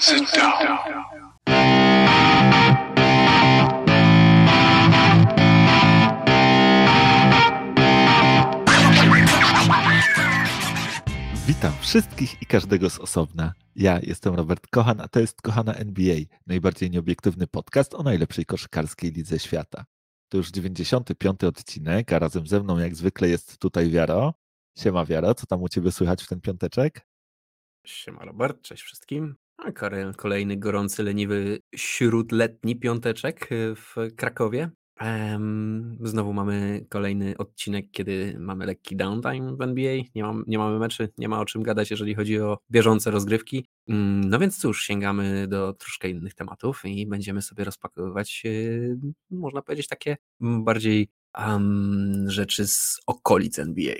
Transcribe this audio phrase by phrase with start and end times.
[0.00, 0.52] Sit down.
[11.46, 13.52] Witam wszystkich i każdego z osobna.
[13.76, 19.12] Ja jestem Robert Kochan, a to jest Kochana NBA, najbardziej nieobiektywny podcast o najlepszej koszykarskiej
[19.12, 19.84] lidze świata.
[20.28, 21.44] To już 95.
[21.44, 24.34] odcinek, a razem ze mną jak zwykle jest tutaj Wiaro.
[24.78, 27.06] Siema Wiaro, co tam u Ciebie słychać w ten piąteczek?
[27.86, 29.47] Siema Robert, cześć wszystkim.
[29.58, 34.70] A Karel, kolejny gorący, leniwy, śródletni piąteczek y, w Krakowie.
[36.00, 39.94] Znowu mamy kolejny odcinek, kiedy mamy lekki downtime w NBA.
[40.14, 43.66] Nie, mam, nie mamy meczy, nie ma o czym gadać, jeżeli chodzi o bieżące rozgrywki.
[43.88, 48.96] Mm, No więc cóż, sięgamy do troszkę innych tematów i będziemy sobie rozpakowywać, y,
[49.30, 53.94] można powiedzieć, takie bardziej em, rzeczy z okolic NBA.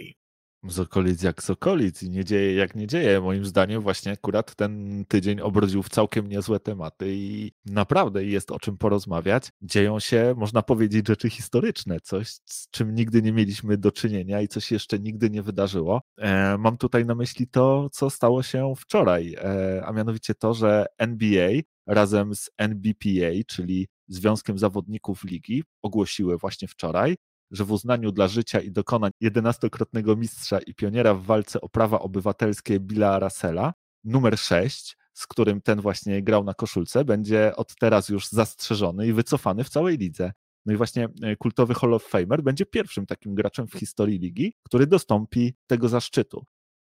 [0.65, 3.21] Z okolic jak z okolic i nie dzieje jak nie dzieje.
[3.21, 8.59] Moim zdaniem właśnie akurat ten tydzień obrodził w całkiem niezłe tematy i naprawdę jest o
[8.59, 9.49] czym porozmawiać.
[9.63, 14.49] Dzieją się, można powiedzieć, rzeczy historyczne, coś z czym nigdy nie mieliśmy do czynienia i
[14.49, 16.03] coś jeszcze nigdy nie wydarzyło.
[16.19, 20.87] E, mam tutaj na myśli to, co stało się wczoraj, e, a mianowicie to, że
[20.99, 21.51] NBA
[21.87, 27.17] razem z NBPA, czyli Związkiem Zawodników Ligi, ogłosiły właśnie wczoraj,
[27.51, 32.01] że w uznaniu dla życia i dokonań 11-krotnego mistrza i pioniera w walce o prawa
[32.01, 33.75] obywatelskie Billa Russella,
[34.05, 39.13] numer 6, z którym ten właśnie grał na koszulce, będzie od teraz już zastrzeżony i
[39.13, 40.33] wycofany w całej lidze.
[40.67, 44.55] No i właśnie e, kultowy Hall of Famer będzie pierwszym takim graczem w historii ligi,
[44.63, 46.45] który dostąpi tego zaszczytu.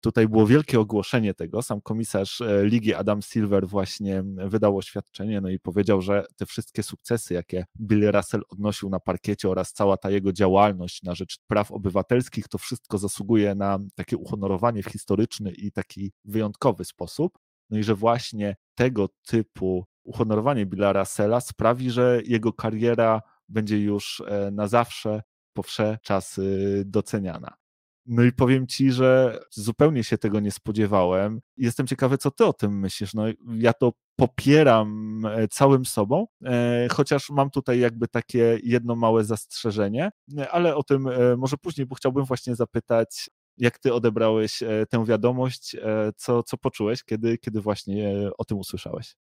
[0.05, 1.63] Tutaj było wielkie ogłoszenie tego.
[1.63, 6.83] Sam komisarz e, ligi Adam Silver właśnie wydał oświadczenie no i powiedział, że te wszystkie
[6.83, 11.73] sukcesy, jakie Bill Russell odnosił na parkiecie oraz cała ta jego działalność na rzecz praw
[11.73, 17.39] obywatelskich, to wszystko zasługuje na takie uhonorowanie w historyczny i taki wyjątkowy sposób.
[17.71, 24.23] No i że właśnie tego typu uhonorowanie Billa Russella sprawi, że jego kariera będzie już
[24.27, 27.64] e, na zawsze po wsze czasy doceniana.
[28.07, 31.41] No i powiem ci, że zupełnie się tego nie spodziewałem.
[31.57, 33.15] Jestem ciekawy, co ty o tym myślisz.
[33.15, 33.23] No,
[33.57, 40.11] ja to popieram e, całym sobą, e, chociaż mam tutaj jakby takie jedno małe zastrzeżenie,
[40.39, 45.77] e, ale o tym może później, bo chciałbym właśnie zapytać, jak ty odebrałeś tę wiadomość,
[46.17, 49.15] co, co poczułeś, kiedy, kiedy właśnie o tym usłyszałeś?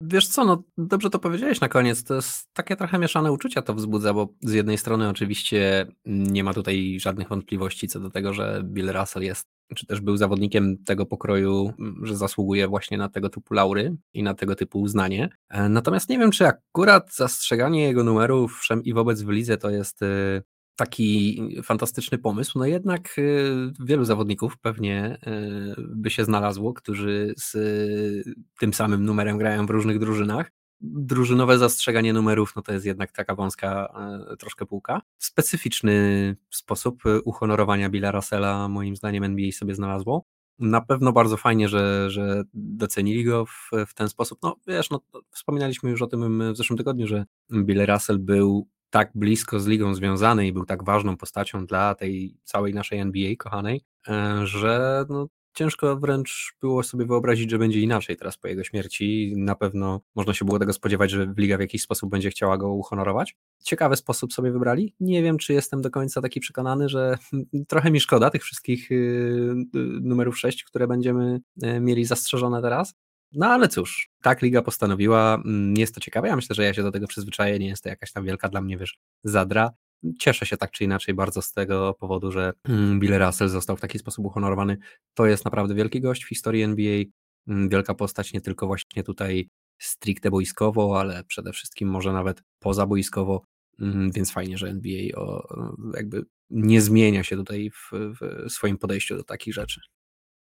[0.00, 2.04] Wiesz co, no dobrze to powiedziałeś na koniec.
[2.04, 6.54] To jest takie trochę mieszane uczucia to wzbudza, bo z jednej strony oczywiście nie ma
[6.54, 11.06] tutaj żadnych wątpliwości co do tego, że Bill Russell jest, czy też był zawodnikiem tego
[11.06, 11.72] pokroju,
[12.02, 15.28] że zasługuje właśnie na tego typu laury i na tego typu uznanie.
[15.48, 19.70] E, Natomiast nie wiem, czy akurat zastrzeganie jego numerów wszem i wobec w lidze to
[19.70, 20.42] jest e,
[20.76, 27.54] taki fantastyczny pomysł, no jednak y, wielu zawodników pewnie y, by się znalazło, którzy z
[27.54, 30.52] y, tym samym numerem grają w różnych drużynach.
[30.80, 33.94] Drużynowe zastrzeganie numerów, no to jest jednak taka wąska
[34.38, 35.02] troszkę półka.
[35.18, 40.24] Specyficzny sposób uhonorowania Billa Russella moim zdaniem NBA sobie znalazło.
[40.58, 44.38] Na pewno bardzo fajnie, że, że docenili go w, w ten sposób.
[44.42, 49.10] No wiesz, no, wspominaliśmy już o tym w zeszłym tygodniu, że Bill Russell był tak
[49.14, 53.80] blisko z ligą związany i był tak ważną postacią dla tej całej naszej NBA kochanej,
[54.08, 59.32] e, że no, ciężko wręcz było sobie wyobrazić, że będzie inaczej teraz po jego śmierci.
[59.36, 62.68] Na pewno można się było tego spodziewać, że liga w jakiś sposób będzie chciała go
[62.72, 63.36] uhonorować.
[63.64, 64.94] Ciekawy sposób sobie wybrali.
[65.00, 67.18] Nie wiem, czy jestem do końca taki przekonany, że
[67.68, 72.94] trochę mi szkoda tych wszystkich y, y, numerów 6, które będziemy y, mieli zastrzeżone teraz.
[73.34, 76.82] No ale cóż, tak liga postanowiła, mm, jest to ciekawe, ja myślę, że ja się
[76.82, 79.70] do tego przyzwyczaję, nie jest to jakaś tam wielka dla mnie, wiesz, zadra.
[80.18, 83.80] Cieszę się tak czy inaczej bardzo z tego powodu, że mm, Bill Russell został w
[83.80, 84.78] taki sposób uhonorowany.
[85.14, 87.04] To jest naprawdę wielki gość w historii NBA,
[87.48, 93.42] mm, wielka postać nie tylko właśnie tutaj stricte boiskowo, ale przede wszystkim może nawet pozaboiskowo,
[93.80, 95.48] mm, więc fajnie, że NBA o,
[95.96, 99.80] jakby nie zmienia się tutaj w, w swoim podejściu do takich rzeczy.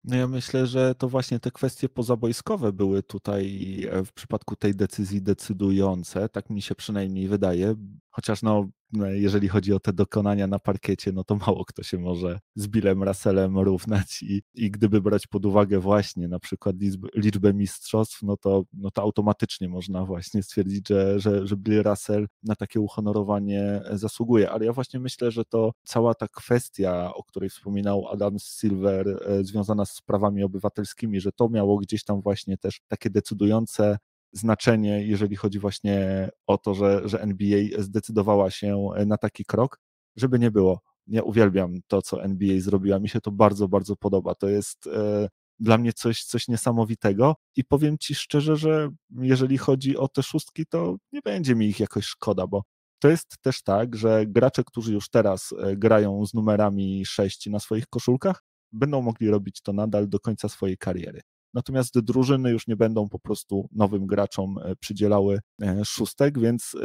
[0.03, 4.75] No ja myślę, że to właśnie te kwestie pozabojskowe były tutaj e, w przypadku tej
[4.75, 7.75] decyzji decydujące, tak mi się przynajmniej wydaje,
[8.09, 11.97] chociaż no, no jeżeli chodzi o te dokonania na parkiecie, no to mało kto się
[11.97, 17.07] może z Billem Russellem równać i, i gdyby brać pod uwagę właśnie na przykład liczbę,
[17.15, 22.27] liczbę mistrzostw, no to, no to automatycznie można właśnie stwierdzić, że, że, że Bill Russell
[22.43, 27.49] na takie uhonorowanie zasługuje, ale ja właśnie myślę, że to cała ta kwestia, o której
[27.49, 32.81] wspominał Adam Silver, e, związana z prawami obywatelskimi, że to miało gdzieś tam właśnie też
[32.87, 33.97] takie decydujące
[34.31, 39.79] znaczenie, jeżeli chodzi właśnie o to, że, że NBA zdecydowała się na taki krok,
[40.15, 40.81] żeby nie było.
[41.07, 42.99] Ja uwielbiam to, co NBA zrobiła.
[42.99, 44.35] Mi się to bardzo, bardzo podoba.
[44.35, 45.27] To jest e,
[45.59, 48.89] dla mnie coś, coś niesamowitego i powiem ci szczerze, że
[49.21, 52.63] jeżeli chodzi o te szóstki, to nie będzie mi ich jakoś szkoda, bo
[52.99, 57.59] to jest też tak, że gracze, którzy już teraz e, grają z numerami 6 na
[57.59, 61.21] swoich koszulkach, będą mogli robić to nadal do końca swojej kariery.
[61.53, 66.75] Natomiast drużyny już nie będą po prostu nowym graczom e, przydzielały e, szóstek, więc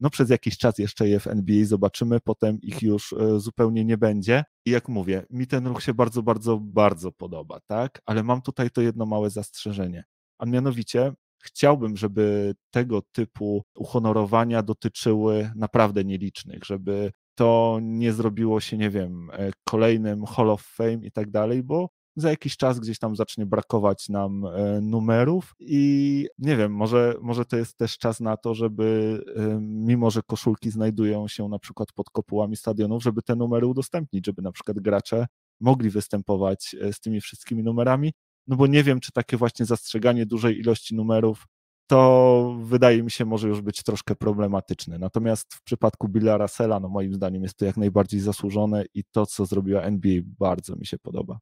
[0.00, 4.44] no przez jakiś czas jeszcze je w NBA zobaczymy, potem ich już zupełnie nie będzie.
[4.66, 8.02] I jak mówię, mi ten ruch się bardzo, bardzo, bardzo podoba, tak?
[8.06, 10.04] Ale mam tutaj to jedno małe zastrzeżenie.
[10.38, 11.12] A mianowicie
[11.42, 19.30] chciałbym, żeby tego typu uhonorowania dotyczyły naprawdę nielicznych, żeby to nie zrobiło się, nie wiem,
[19.32, 21.90] e, kolejnym Hall of Fame i tak dalej, bo
[22.20, 27.44] za jakiś czas gdzieś tam zacznie brakować nam e, numerów i nie wiem, może, może
[27.44, 31.92] to jest też czas na to, żeby e, mimo, że koszulki znajdują się na przykład
[31.92, 35.26] pod kopułami stadionów, żeby te numery udostępnić, żeby na przykład gracze
[35.60, 38.12] mogli występować z tymi wszystkimi numerami,
[38.46, 41.46] no bo nie wiem, czy takie właśnie zastrzeganie dużej ilości numerów
[41.90, 44.98] to wydaje mi się może już być troszkę problematyczne.
[44.98, 49.26] Natomiast w przypadku Billa Russella, no moim zdaniem jest to jak najbardziej zasłużone i to,
[49.26, 51.38] co zrobiła NBA, bardzo mi się podoba.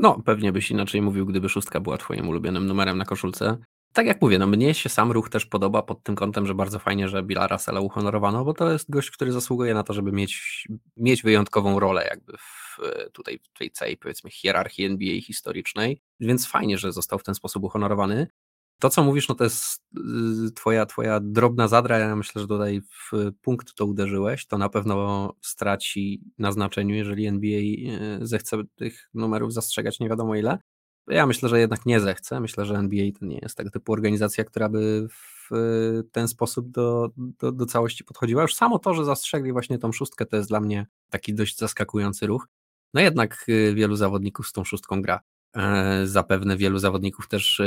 [0.00, 3.58] No, pewnie byś inaczej mówił, gdyby szóstka była twoim ulubionym numerem na koszulce.
[3.92, 6.78] Tak jak mówię, no mnie się sam ruch też podoba pod tym kątem, że bardzo
[6.78, 10.64] fajnie, że Billa Russella uhonorowano, bo to jest gość, który zasługuje na to, żeby mieć,
[10.96, 12.78] mieć wyjątkową rolę jakby w,
[13.12, 17.64] tutaj w tej całej powiedzmy hierarchii NBA historycznej, więc fajnie, że został w ten sposób
[17.64, 18.26] uhonorowany.
[18.80, 19.82] To, co mówisz, no to jest
[20.48, 24.68] y, twoja, twoja drobna zadra, ja myślę, że tutaj w punkt to uderzyłeś, to na
[24.68, 30.58] pewno straci na znaczeniu, jeżeli NBA y, zechce tych numerów zastrzegać nie wiadomo ile.
[31.08, 32.40] Ja myślę, że jednak nie zechce.
[32.40, 35.50] Myślę, że NBA to nie jest tego typu organizacja, która by w
[36.12, 38.42] ten sposób do, do, do całości podchodziła.
[38.42, 42.26] Już samo to, że zastrzegli właśnie tą szóstkę, to jest dla mnie taki dość zaskakujący
[42.26, 42.48] ruch.
[42.94, 45.20] No jednak y, wielu zawodników z tą szóstką gra.
[45.56, 47.64] E, zapewne wielu zawodników też e,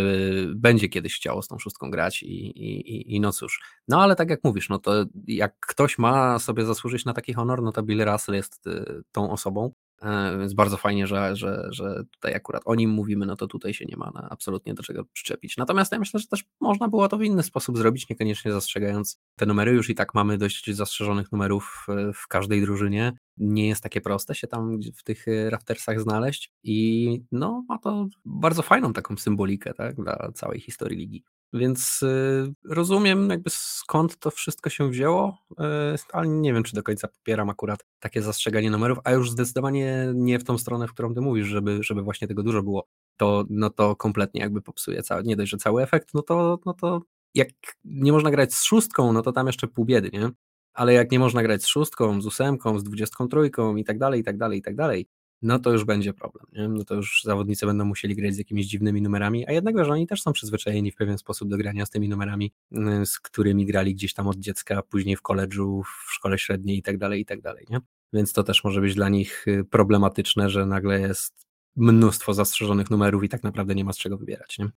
[0.55, 3.61] będzie kiedyś chciało z tą szóstką grać i, i, i no cóż.
[3.87, 7.61] No ale tak jak mówisz, no to jak ktoś ma sobie zasłużyć na taki honor,
[7.61, 9.71] no to Bill Russell jest e, tą osobą.
[10.03, 13.73] E, więc bardzo fajnie, że, że, że tutaj akurat o nim mówimy, no to tutaj
[13.73, 15.57] się nie ma na absolutnie do czego przyczepić.
[15.57, 19.45] Natomiast ja myślę, że też można było to w inny sposób zrobić, niekoniecznie zastrzegając te
[19.45, 19.71] numery.
[19.71, 23.13] Już i tak mamy dość zastrzeżonych numerów w każdej drużynie.
[23.37, 28.61] Nie jest takie proste się tam w tych raftersach znaleźć i no ma to bardzo
[28.61, 31.23] fajną taką symbolikę tak, dla całej historii ligi.
[31.53, 35.55] Więc y, rozumiem jakby skąd to wszystko się wzięło, y,
[36.13, 40.39] ale nie wiem, czy do końca popieram akurat takie zastrzeganie numerów, a już zdecydowanie nie
[40.39, 42.87] w tą stronę, w którą ty mówisz, żeby, żeby właśnie tego dużo było.
[43.17, 46.73] To, no to kompletnie jakby popsuje cały, nie dość, że cały efekt, no to, no
[46.73, 47.01] to
[47.33, 47.49] jak
[47.85, 50.29] nie można grać z szóstką, no to tam jeszcze pół biedy, nie?
[50.73, 54.21] Ale jak nie można grać z szóstką, z ósemką, z dwudziestką trójką i tak dalej,
[54.21, 55.07] i tak dalej, i tak dalej,
[55.43, 56.45] no to już będzie problem.
[56.53, 56.67] Nie?
[56.67, 60.07] No to już zawodnicy będą musieli grać z jakimiś dziwnymi numerami, a jednak, że oni
[60.07, 63.95] też są przyzwyczajeni w pewien sposób do grania z tymi numerami, y, z którymi grali
[63.95, 67.41] gdzieś tam od dziecka, później w koledżu, w szkole średniej i tak dalej, i tak
[67.41, 67.65] dalej.
[67.69, 67.79] Nie?
[68.13, 73.23] Więc to też może być dla nich y, problematyczne, że nagle jest mnóstwo zastrzeżonych numerów
[73.23, 74.59] i tak naprawdę nie ma z czego wybierać.
[74.59, 74.69] Nie?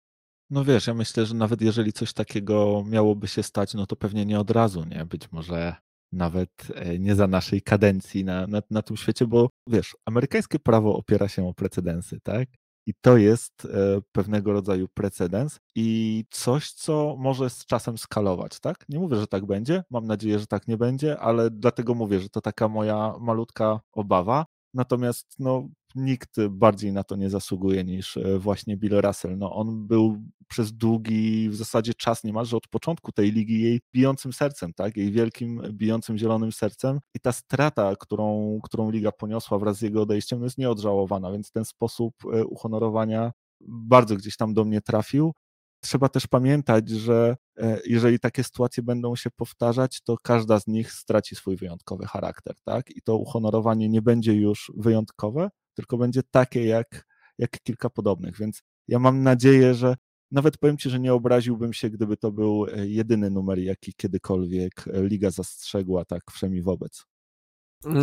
[0.50, 4.26] No wiesz, ja myślę, że nawet jeżeli coś takiego miałoby się stać, no to pewnie
[4.26, 5.06] nie od razu, nie?
[5.06, 5.76] Być może
[6.16, 10.96] nawet e, nie za naszej kadencji na, na, na tym świecie, bo wiesz, amerykańskie prawo
[10.98, 12.50] opiera się o precedensy, tak?
[12.88, 18.86] I to jest e, pewnego rodzaju precedens i coś, co może z czasem skalować, tak?
[18.90, 22.30] Nie mówię, że tak będzie, mam nadzieję, że tak nie będzie, ale dlatego mówię, że
[22.30, 24.46] to taka moja malutka obawa.
[24.74, 29.38] Natomiast no, nikt bardziej na to nie zasługuje niż e, właśnie Bill Russell.
[29.38, 34.34] No, on był przez długi w zasadzie czas niemalże od początku tej ligi jej bijącym
[34.34, 34.98] sercem, tak?
[34.98, 40.02] jej wielkim bijącym zielonym sercem i ta strata, którą, którą liga poniosła wraz z jego
[40.02, 43.32] odejściem, jest nieodżałowana, więc ten sposób e, uhonorowania
[43.68, 45.34] bardzo gdzieś tam do mnie trafił.
[45.82, 50.92] Trzeba też pamiętać, że e, jeżeli takie sytuacje będą się powtarzać, to każda z nich
[50.92, 52.92] straci swój wyjątkowy charakter, tak?
[52.96, 57.06] I to uhonorowanie nie będzie już wyjątkowe, tylko będzie takie jak,
[57.38, 58.38] jak kilka podobnych.
[58.38, 59.96] Więc ja mam nadzieję, że
[60.32, 64.88] nawet powiem Ci, że nie obraziłbym się, gdyby to był e, jedyny numer, jaki kiedykolwiek
[64.88, 67.06] e, liga zastrzegła tak wszemi wobec.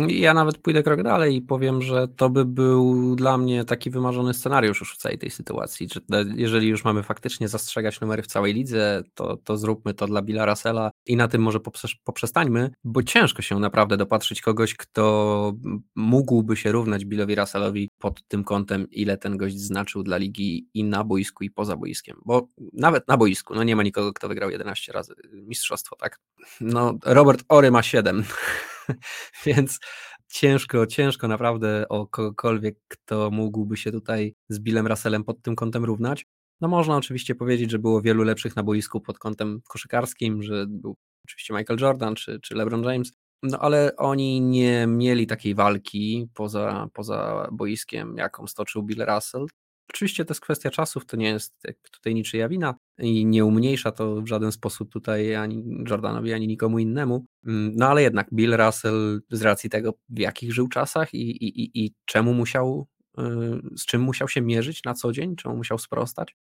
[0.07, 4.33] Ja nawet pójdę krok dalej i powiem, że to by był dla mnie taki wymarzony
[4.33, 5.87] scenariusz już w całej tej sytuacji.
[5.87, 6.01] Czy
[6.35, 10.45] jeżeli już mamy faktycznie zastrzegać numery w całej lidze, to, to zróbmy to dla Billa
[10.45, 11.59] Russella i na tym może
[12.03, 15.53] poprzestańmy, bo ciężko się naprawdę dopatrzyć kogoś, kto
[15.95, 20.83] mógłby się równać Billowi Russellowi pod tym kątem, ile ten gość znaczył dla ligi i
[20.83, 22.17] na boisku, i poza boiskiem.
[22.25, 26.19] Bo nawet na boisku, no nie ma nikogo, kto wygrał 11 razy mistrzostwo, tak?
[26.61, 28.23] No, Robert Ory ma 7.
[29.45, 29.79] Więc
[30.27, 35.85] ciężko, ciężko naprawdę o kogokolwiek, kto mógłby się tutaj z Billem Russellem pod tym kątem
[35.85, 36.25] równać.
[36.63, 40.95] No można oczywiście powiedzieć, że było wielu lepszych na boisku pod kątem koszykarskim, że był
[41.25, 46.87] oczywiście Michael Jordan czy, czy LeBron James, no ale oni nie mieli takiej walki poza,
[46.93, 49.45] poza boiskiem, jaką stoczył Bill Russell.
[49.89, 51.53] Oczywiście to jest kwestia czasów, to nie jest
[51.91, 56.79] tutaj niczyja wina i nie umniejsza to w żaden sposób tutaj ani Jordanowi, ani nikomu
[56.79, 57.25] innemu.
[57.45, 61.61] Mm, no ale jednak Bill Russell z racji tego, w jakich żył czasach i, i,
[61.63, 62.87] i, i czemu musiał,
[63.77, 66.35] z czym musiał się mierzyć na co dzień, czemu musiał sprostać,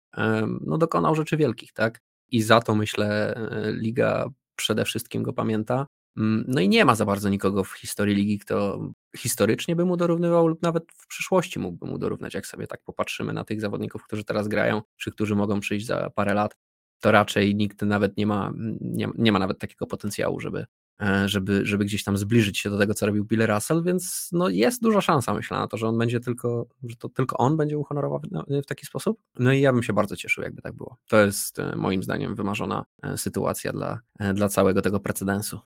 [0.60, 2.00] no dokonał rzeczy wielkich, tak?
[2.30, 3.36] I za to myślę
[3.68, 5.86] y, liga przede wszystkim go pamięta.
[6.16, 8.80] Mm, no i nie ma za bardzo nikogo w historii ligi, kto
[9.16, 12.34] historycznie by mu dorównywał lub nawet w przyszłości mógłby mu dorównać.
[12.34, 16.10] Jak sobie tak popatrzymy na tych zawodników, którzy teraz grają, czy którzy mogą przyjść za
[16.10, 16.56] parę lat,
[17.00, 20.66] to raczej nikt nawet nie ma, nie, nie ma nawet takiego potencjału, żeby, e,
[21.26, 24.82] żeby, żeby gdzieś tam zbliżyć się do tego, co robił Bill Russell, więc no jest
[24.82, 28.62] duża szansa, myślę, na to, że on będzie tylko, że to tylko on będzie uhonorowany
[28.62, 29.20] w taki sposób.
[29.38, 30.96] No i ja bym się bardzo cieszył, jakby tak było.
[31.08, 34.00] To jest e, moim zdaniem wymarzona e, sytuacja dla,
[34.34, 35.60] dla całego tego precedensu.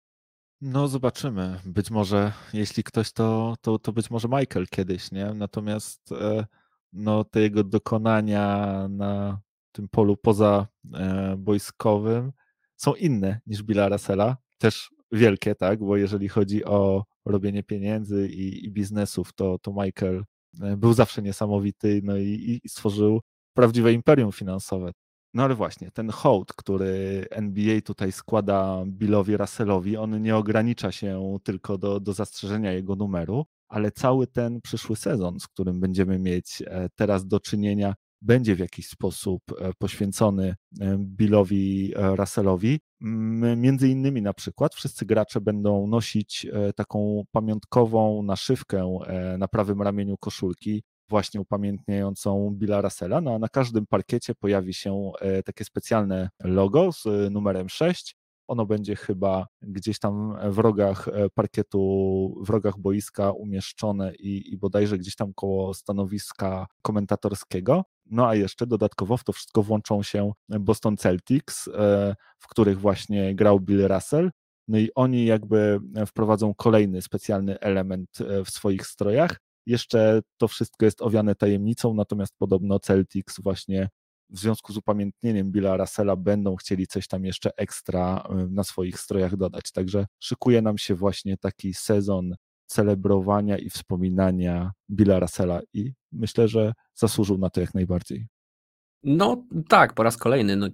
[0.61, 1.61] No, zobaczymy.
[1.65, 5.35] Być może, jeśli ktoś, to, to, to być może Michael kiedyś, nie?
[5.35, 6.47] Natomiast e,
[6.93, 9.41] no, te jego dokonania na
[9.73, 12.33] tym polu poza e, boiskowym
[12.77, 14.37] są inne niż Billa Russella.
[14.59, 15.79] Też wielkie, tak?
[15.79, 20.25] Bo jeżeli chodzi o robienie pieniędzy i, i biznesów, to, to Michael
[20.63, 23.21] e, był zawsze niesamowity no i, i stworzył
[23.55, 24.93] prawdziwe imperium finansowe.
[25.35, 31.37] No ale właśnie, ten hołd, który NBA tutaj składa Billowi Russellowi, on nie ogranicza się
[31.45, 36.63] tylko do, do zastrzeżenia jego numeru, ale cały ten przyszły sezon, z którym będziemy mieć
[36.67, 42.81] e, teraz do czynienia, będzie w jakiś sposób e, poświęcony e, Billowi Russellowi.
[43.57, 46.47] Między innymi na przykład wszyscy gracze będą nosić
[46.77, 48.99] taką pamiątkową naszywkę
[49.39, 53.21] na prawym ramieniu koszulki właśnie upamiętniającą Billa Russella.
[53.21, 58.17] No, a na każdym parkiecie pojawi się e, takie specjalne logo z e, numerem 6.
[58.49, 64.57] Ono będzie chyba gdzieś tam w rogach e, parkietu, w rogach boiska umieszczone i, i
[64.57, 67.85] bodajże gdzieś tam koło stanowiska komentatorskiego.
[68.07, 71.69] No a jeszcze dodatkowo w to wszystko włączą się Boston Celtics,
[72.39, 74.31] w których właśnie grał Bill Russell.
[74.69, 81.03] No i oni jakby wprowadzą kolejny specjalny element w swoich strojach, jeszcze to wszystko jest
[81.03, 83.89] owiane tajemnicą, natomiast podobno Celtics właśnie
[84.31, 89.01] w związku z upamiętnieniem Billa Russella będą chcieli coś tam jeszcze ekstra y, na swoich
[89.01, 89.73] strojach dodać.
[89.73, 92.35] Także szykuje nam się właśnie taki sezon
[92.67, 98.27] celebrowania i wspominania Billa Russella i myślę, że zasłużył na to jak najbardziej.
[99.03, 100.57] No tak, po raz kolejny.
[100.57, 100.69] No,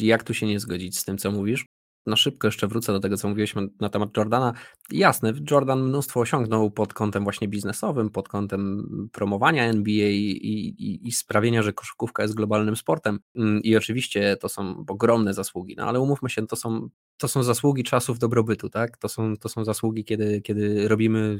[0.00, 1.66] jak tu się nie zgodzić z tym, co mówisz?
[2.06, 4.52] Na szybko jeszcze wrócę do tego, co mówiliśmy na temat Jordana.
[4.90, 11.12] Jasne, Jordan mnóstwo osiągnął pod kątem właśnie biznesowym, pod kątem promowania NBA i, i, i
[11.12, 13.18] sprawienia, że koszykówka jest globalnym sportem.
[13.36, 17.42] Mm, I oczywiście to są ogromne zasługi, no ale umówmy się, to są, to są
[17.42, 18.96] zasługi czasów dobrobytu, tak?
[18.96, 21.38] To są, to są zasługi, kiedy, kiedy robimy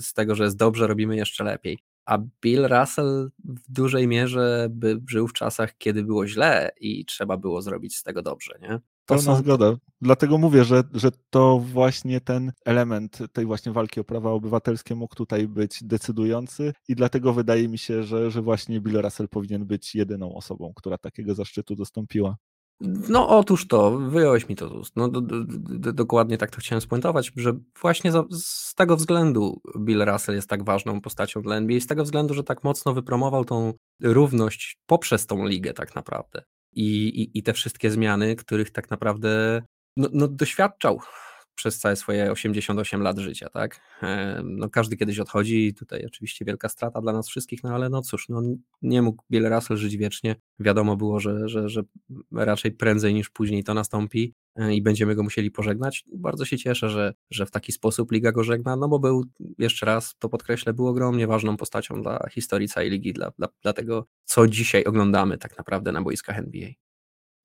[0.00, 1.78] z tego, że jest dobrze, robimy jeszcze lepiej.
[2.04, 7.36] A Bill Russell w dużej mierze by żył w czasach, kiedy było źle i trzeba
[7.36, 8.80] było zrobić z tego dobrze, nie?
[9.06, 9.36] To Pełna są...
[9.36, 9.76] zgoda.
[10.00, 15.14] Dlatego mówię, że, że to właśnie ten element tej właśnie walki o prawa obywatelskie mógł
[15.14, 19.94] tutaj być decydujący i dlatego wydaje mi się, że, że właśnie Bill Russell powinien być
[19.94, 22.36] jedyną osobą, która takiego zaszczytu dostąpiła.
[23.08, 24.96] No otóż to, wyjąłeś mi to z ust.
[24.96, 29.60] No, do, do, do, dokładnie tak to chciałem spuentować, że właśnie za, z tego względu
[29.78, 33.44] Bill Russell jest tak ważną postacią dla NBA, z tego względu, że tak mocno wypromował
[33.44, 36.42] tą równość poprzez tą ligę tak naprawdę
[36.72, 39.62] i, i, i te wszystkie zmiany, których tak naprawdę
[39.96, 41.00] no, no, doświadczał
[41.54, 43.80] przez całe swoje 88 lat życia, tak?
[44.44, 48.28] No, każdy kiedyś odchodzi, tutaj oczywiście wielka strata dla nas wszystkich, no ale no cóż,
[48.28, 48.42] no,
[48.82, 50.36] nie mógł Bill Russell żyć wiecznie.
[50.58, 51.82] Wiadomo było, że, że, że
[52.32, 56.04] raczej prędzej niż później to nastąpi e, i będziemy go musieli pożegnać.
[56.14, 59.24] Bardzo się cieszę, że, że w taki sposób Liga go żegna, no bo był,
[59.58, 63.72] jeszcze raz to podkreślę, był ogromnie ważną postacią dla historii całej ligi, dla, dla, dla
[63.72, 66.68] tego, co dzisiaj oglądamy tak naprawdę na boiskach NBA.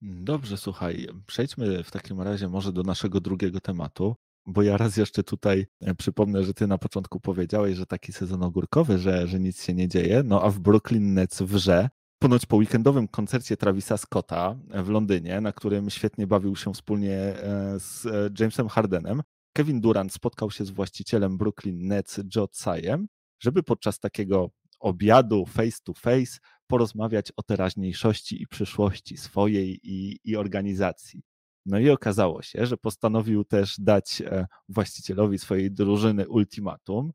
[0.01, 5.23] Dobrze, słuchaj, przejdźmy w takim razie może do naszego drugiego tematu, bo ja raz jeszcze
[5.23, 9.63] tutaj e, przypomnę, że ty na początku powiedziałeś, że taki sezon ogórkowy, że, że nic
[9.63, 11.89] się nie dzieje, no a w Brooklyn Nets wrze.
[12.19, 17.79] Ponoć po weekendowym koncercie Travisa Scotta w Londynie, na którym świetnie bawił się wspólnie e,
[17.79, 19.21] z e, Jamesem Hardenem,
[19.53, 23.07] Kevin Durant spotkał się z właścicielem Brooklyn Nets, Joe Tsajem,
[23.39, 24.49] żeby podczas takiego
[24.79, 31.21] obiadu face to face porozmawiać o teraźniejszości i przyszłości swojej i, i organizacji.
[31.65, 37.11] No i okazało się, że postanowił też dać e, właścicielowi swojej drużyny ultimatum,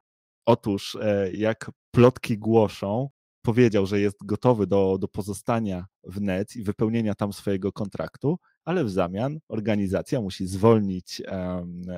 [0.47, 0.99] Otóż,
[1.33, 3.09] jak plotki głoszą,
[3.43, 8.85] powiedział, że jest gotowy do, do pozostania w net i wypełnienia tam swojego kontraktu, ale
[8.85, 11.23] w zamian organizacja musi zwolnić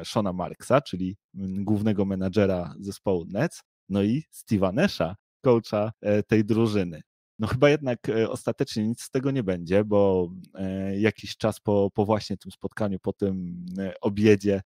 [0.04, 7.02] Shona Marksa, czyli głównego menadżera zespołu Nets, no i Steve'a Nasha, coacha e, tej drużyny.
[7.38, 11.90] No chyba jednak e, ostatecznie nic z tego nie będzie, bo e, jakiś czas po,
[11.94, 13.66] po właśnie tym spotkaniu, po tym
[14.00, 14.62] obiedzie,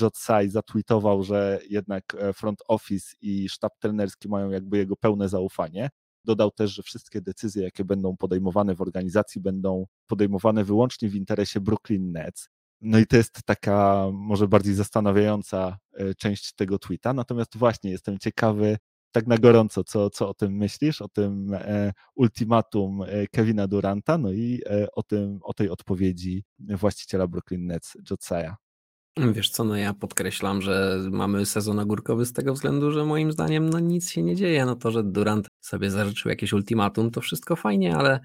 [0.00, 5.90] Jotsai zatweetował, że jednak front office i sztab trenerski mają jakby jego pełne zaufanie.
[6.24, 11.60] Dodał też, że wszystkie decyzje, jakie będą podejmowane w organizacji, będą podejmowane wyłącznie w interesie
[11.60, 12.48] Brooklyn Nets.
[12.80, 15.78] No i to jest taka może bardziej zastanawiająca
[16.18, 17.12] część tego tweeta.
[17.12, 18.78] Natomiast właśnie jestem ciekawy,
[19.16, 24.18] tak na gorąco, co, co o tym myślisz, o tym e, ultimatum e, Kevina Duranta,
[24.18, 28.54] no i e, o, tym, o tej odpowiedzi właściciela Brooklyn Nets, Josiah.
[29.32, 33.70] Wiesz co, no ja podkreślam, że mamy sezon ogórkowy z tego względu, że moim zdaniem
[33.70, 34.66] no nic się nie dzieje.
[34.66, 38.20] No to, że Durant sobie zażyczył jakieś ultimatum, to wszystko fajnie, ale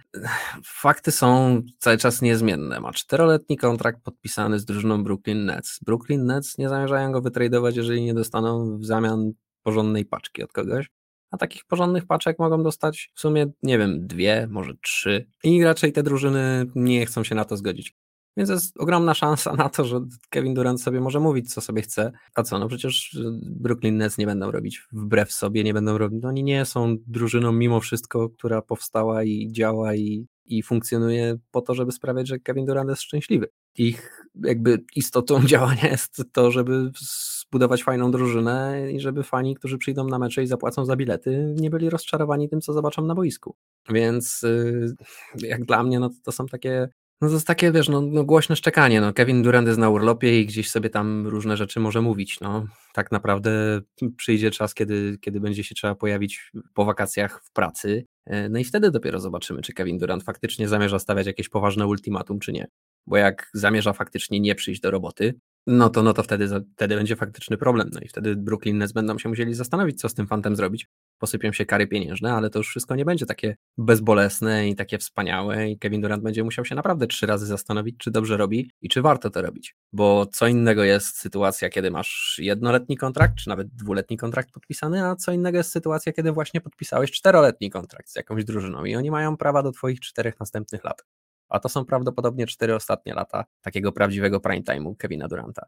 [0.65, 2.79] fakty są cały czas niezmienne.
[2.79, 5.79] Ma czteroletni kontrakt podpisany z drużyną Brooklyn Nets.
[5.85, 9.31] Brooklyn Nets nie zamierzają go wytradować, jeżeli nie dostaną w zamian
[9.63, 10.89] porządnej paczki od kogoś.
[11.31, 15.27] A takich porządnych paczek mogą dostać w sumie, nie wiem, dwie, może trzy.
[15.43, 18.00] I raczej te drużyny nie chcą się na to zgodzić.
[18.37, 22.11] Więc jest ogromna szansa na to, że Kevin Durant sobie może mówić, co sobie chce.
[22.35, 26.19] A co, no przecież Brooklyn Nets nie będą robić wbrew sobie, nie będą robić.
[26.23, 31.61] No oni nie są drużyną mimo wszystko, która powstała i działa i, i funkcjonuje po
[31.61, 33.47] to, żeby sprawiać, że Kevin Durant jest szczęśliwy.
[33.77, 40.07] Ich jakby istotą działania jest to, żeby zbudować fajną drużynę i żeby fani, którzy przyjdą
[40.07, 43.55] na mecze i zapłacą za bilety, nie byli rozczarowani tym, co zobaczą na boisku.
[43.89, 44.95] Więc y,
[45.37, 46.89] jak dla mnie, no to, to są takie
[47.21, 49.01] no to jest takie, wiesz, no, no głośne szczekanie.
[49.01, 49.13] No.
[49.13, 52.39] Kevin Durant jest na urlopie i gdzieś sobie tam różne rzeczy może mówić.
[52.39, 52.65] No.
[52.93, 53.81] Tak naprawdę
[54.17, 58.05] przyjdzie czas, kiedy, kiedy będzie się trzeba pojawić po wakacjach w pracy.
[58.25, 62.39] E, no i wtedy dopiero zobaczymy, czy Kevin Durant faktycznie zamierza stawiać jakieś poważne ultimatum,
[62.39, 62.67] czy nie.
[63.07, 65.33] Bo jak zamierza faktycznie nie przyjść do roboty,
[65.67, 67.89] no to, no to wtedy, wtedy będzie faktyczny problem.
[67.93, 70.87] No i wtedy Brooklyn Nets będą się musieli zastanowić, co z tym fantem zrobić.
[71.21, 75.69] Posypią się kary pieniężne, ale to już wszystko nie będzie takie bezbolesne i takie wspaniałe
[75.69, 79.01] i Kevin Durant będzie musiał się naprawdę trzy razy zastanowić, czy dobrze robi i czy
[79.01, 79.75] warto to robić.
[79.93, 85.15] Bo co innego jest sytuacja, kiedy masz jednoletni kontrakt, czy nawet dwuletni kontrakt podpisany, a
[85.15, 89.37] co innego jest sytuacja, kiedy właśnie podpisałeś czteroletni kontrakt z jakąś drużyną i oni mają
[89.37, 91.03] prawa do twoich czterech następnych lat
[91.51, 95.65] a to są prawdopodobnie cztery ostatnie lata takiego prawdziwego prime time'u Kevina Duranta.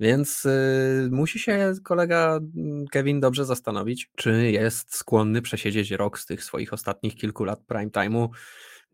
[0.00, 6.26] Więc y, musi się kolega mm, Kevin dobrze zastanowić, czy jest skłonny przesiedzieć rok z
[6.26, 8.28] tych swoich ostatnich kilku lat prime time'u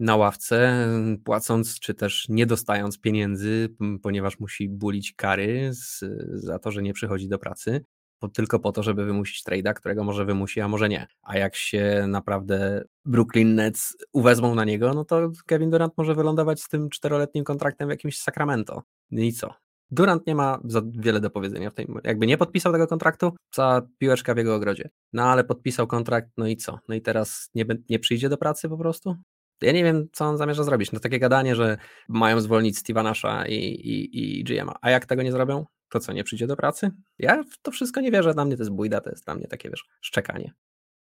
[0.01, 0.89] na ławce,
[1.25, 3.69] płacąc czy też nie dostając pieniędzy,
[4.03, 7.85] ponieważ musi bulić kary z, za to, że nie przychodzi do pracy
[8.29, 11.07] tylko po to, żeby wymusić trade'a, którego może wymusi, a może nie.
[11.23, 16.63] A jak się naprawdę Brooklyn Nets uwezmą na niego, no to Kevin Durant może wylądować
[16.63, 18.83] z tym czteroletnim kontraktem w jakimś Sacramento.
[19.11, 19.64] I co?
[19.95, 23.83] Durant nie ma za wiele do powiedzenia w tej, jakby nie podpisał tego kontraktu, za
[23.99, 24.91] piłeczka w jego ogrodzie.
[25.13, 26.79] No ale podpisał kontrakt, no i co?
[26.89, 29.17] No i teraz nie, nie przyjdzie do pracy po prostu?
[29.63, 30.93] Ja nie wiem, co on zamierza zrobić.
[30.93, 31.79] No takie gadanie, że
[32.09, 34.73] mają zwolnić Steve'a Nasha i, i, i GM'a.
[34.81, 35.65] A jak tego nie zrobią?
[35.95, 36.91] to co, nie przyjdzie do pracy?
[37.19, 39.47] Ja w to wszystko nie wierzę, dla mnie to jest bójda, to jest dla mnie
[39.47, 40.53] takie, wiesz, szczekanie.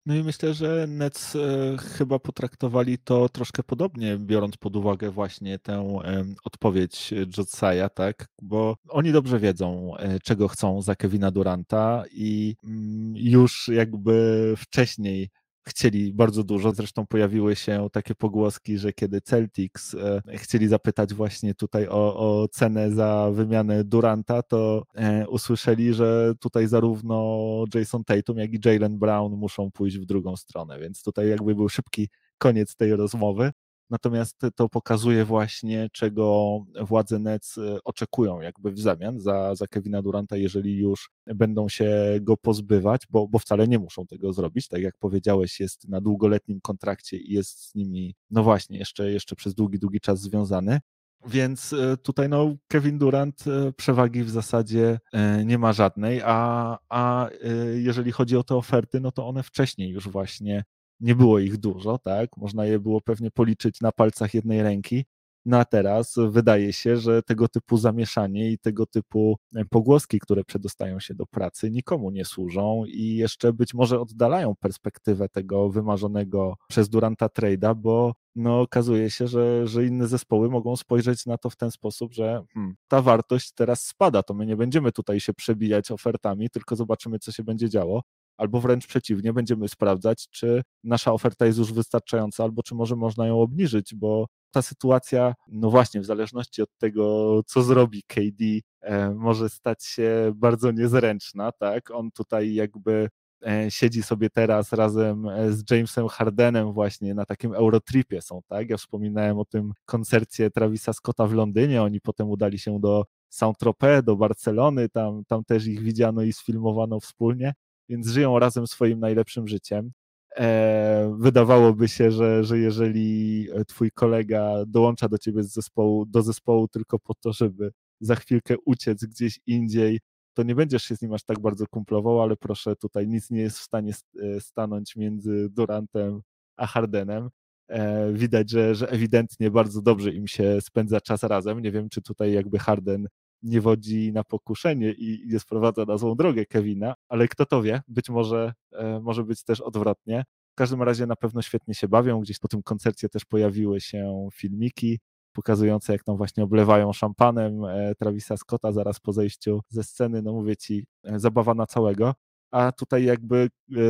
[0.07, 5.59] No i myślę, że Nets e, chyba potraktowali to troszkę podobnie, biorąc pod uwagę właśnie
[5.59, 5.73] tę
[6.05, 8.29] e, odpowiedź Josiah, tak?
[8.43, 15.31] Bo oni dobrze wiedzą, e, czego chcą za Kevina Duranta i mm, już jakby wcześniej
[15.71, 16.73] chcieli bardzo dużo.
[16.73, 22.49] Zresztą pojawiły się takie pogłoski, że kiedy Celtics e, chcieli zapytać właśnie tutaj o, o
[22.49, 27.41] cenę za wymianę Duranta, to e, usłyszeli, że tutaj zarówno
[27.75, 31.69] Jason Tatum, jak i Jalen Brown muszą pójść w drugą stronę, więc tutaj jakby był
[31.69, 33.51] szybki koniec tej rozmowy.
[33.91, 40.03] Natomiast to pokazuje właśnie, czego władze Nets e, oczekują jakby w zamian za, za Kevina
[40.03, 44.69] Duranta, jeżeli już będą się go pozbywać, bo, bo wcale nie muszą tego zrobić.
[44.69, 49.37] Tak jak powiedziałeś, jest na długoletnim kontrakcie i jest z nimi, no właśnie, jeszcze, jeszcze
[49.37, 50.81] przez długi, długi czas związany.
[51.27, 54.99] Więc e, tutaj no, Kevin Durant e, przewagi w zasadzie
[55.45, 57.29] nie ma żadnej, a, a
[57.75, 60.65] jeżeli chodzi o te oferty, no to one wcześniej już właśnie
[61.01, 62.37] nie było ich dużo, tak?
[62.37, 65.05] Można je było pewnie policzyć na palcach jednej ręki.
[65.45, 70.45] No a teraz wydaje się, że tego typu zamieszanie i tego typu e, pogłoski, które
[70.45, 76.55] przedostają się do pracy, nikomu nie służą i jeszcze być może oddalają perspektywę tego wymarzonego
[76.69, 81.51] przez Duranta trade'a, bo no, okazuje się, że, że inne zespoły mogą spojrzeć na to
[81.51, 85.35] w ten sposób, że hmm, ta wartość teraz spada, to my nie będziemy tutaj się
[85.35, 88.03] przebijać ofertami, tylko zobaczymy, co się będzie działo
[88.41, 93.27] albo wręcz przeciwnie, będziemy sprawdzać, czy nasza oferta jest już wystarczająca, albo czy może można
[93.27, 98.45] ją obniżyć, bo ta sytuacja, no właśnie, w zależności od tego, co zrobi KD,
[98.81, 101.91] e, może stać się bardzo niezręczna, tak?
[101.91, 103.09] On tutaj jakby
[103.47, 108.71] e, siedzi sobie teraz razem e, z Jamesem Hardenem właśnie na takim Eurotripie są, tak?
[108.71, 114.03] Ja wspominałem o tym koncercie Travisa Scotta w Londynie, oni potem udali się do Saint-Tropez,
[114.03, 117.55] do Barcelony, tam, tam też ich widziano i sfilmowano wspólnie,
[117.91, 119.93] więc żyją razem swoim najlepszym życiem.
[120.37, 126.69] E, wydawałoby się, że, że jeżeli twój kolega dołącza do ciebie z zespołu, do zespołu
[126.69, 130.01] tylko po to, żeby za chwilkę uciec gdzieś indziej,
[130.35, 133.41] to nie będziesz się z nim aż tak bardzo kumplował, ale proszę, tutaj nic nie
[133.41, 136.21] jest w stanie e, stanąć między Durantem
[136.57, 137.31] a Hardenem.
[137.69, 141.61] E, widać, że, że ewidentnie bardzo dobrze im się spędza czas razem.
[141.61, 143.07] Nie wiem, czy tutaj jakby Harden
[143.43, 147.83] nie wodzi na pokuszenie i nie sprowadza na złą drogę Kevina, ale kto to wie,
[147.89, 150.25] być może e, może być też odwrotnie.
[150.53, 152.21] W każdym razie na pewno świetnie się bawią.
[152.21, 154.99] Gdzieś po tym koncercie też pojawiły się filmiki
[155.33, 160.23] pokazujące, jak tam właśnie oblewają szampanem e, Travisa Scotta zaraz po zejściu ze sceny.
[160.23, 162.15] No mówię ci, zabawa na całego
[162.51, 163.81] a tutaj jakby e,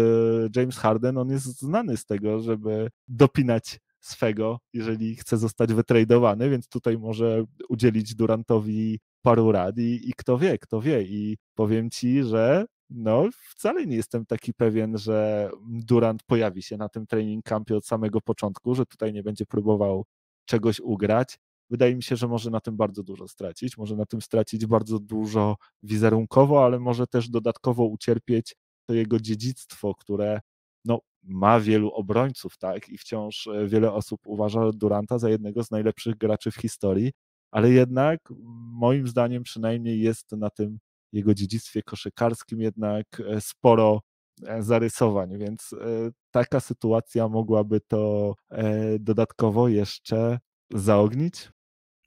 [0.57, 6.69] James Harden, on jest znany z tego, żeby dopinać swego, jeżeli chce zostać wytradowany, więc
[6.69, 11.03] tutaj może udzielić Durantowi paru rad i, i kto wie, kto wie.
[11.03, 16.89] I powiem ci, że no, wcale nie jestem taki pewien, że Durant pojawi się na
[16.89, 20.05] tym training campie od samego początku, że tutaj nie będzie próbował
[20.45, 21.39] czegoś ugrać.
[21.71, 24.99] Wydaje mi się, że może na tym bardzo dużo stracić, może na tym stracić bardzo
[24.99, 28.57] dużo wizerunkowo, ale może też dodatkowo ucierpieć
[28.87, 30.41] to jego dziedzictwo, które
[30.85, 35.71] no, ma wielu obrońców, tak, i wciąż e, wiele osób uważa Duranta za jednego z
[35.71, 37.13] najlepszych graczy w historii,
[37.51, 38.21] ale jednak
[38.73, 40.79] moim zdaniem przynajmniej jest na tym
[41.13, 44.01] jego dziedzictwie koszykarskim jednak e, sporo
[44.47, 45.75] e, zarysowań, więc
[46.31, 48.35] taka sytuacja mogłaby to
[49.01, 50.39] dodatkowo jeszcze
[50.71, 51.49] zaognić.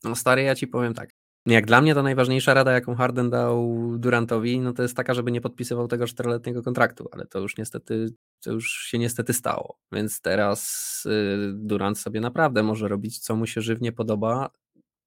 [0.03, 1.09] No stary, ja ci powiem tak.
[1.45, 5.31] Jak dla mnie to najważniejsza rada, jaką Harden dał Durantowi, no to jest taka, żeby
[5.31, 8.09] nie podpisywał tego czteroletniego kontraktu, ale to już niestety,
[8.43, 9.77] to już się niestety stało.
[9.91, 14.49] Więc teraz y, Durant sobie naprawdę może robić, co mu się żywnie podoba.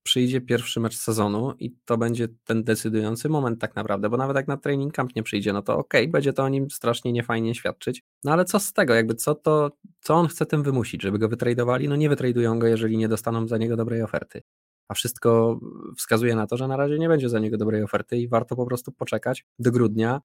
[0.06, 4.48] Przyjdzie pierwszy mecz sezonu i to będzie ten decydujący moment tak naprawdę, bo nawet jak
[4.48, 7.54] na training camp nie przyjdzie, no to okej, okay, będzie to o nim strasznie niefajnie
[7.54, 8.02] świadczyć.
[8.24, 11.28] No ale co z tego, jakby co to, co on chce tym wymusić, żeby go
[11.28, 11.88] wytradowali?
[11.88, 14.42] No nie wytradują go, jeżeli nie dostaną za niego dobrej oferty
[14.88, 15.60] a wszystko
[15.98, 18.66] wskazuje na to, że na razie nie będzie za niego dobrej oferty i warto po
[18.66, 20.20] prostu poczekać do grudnia,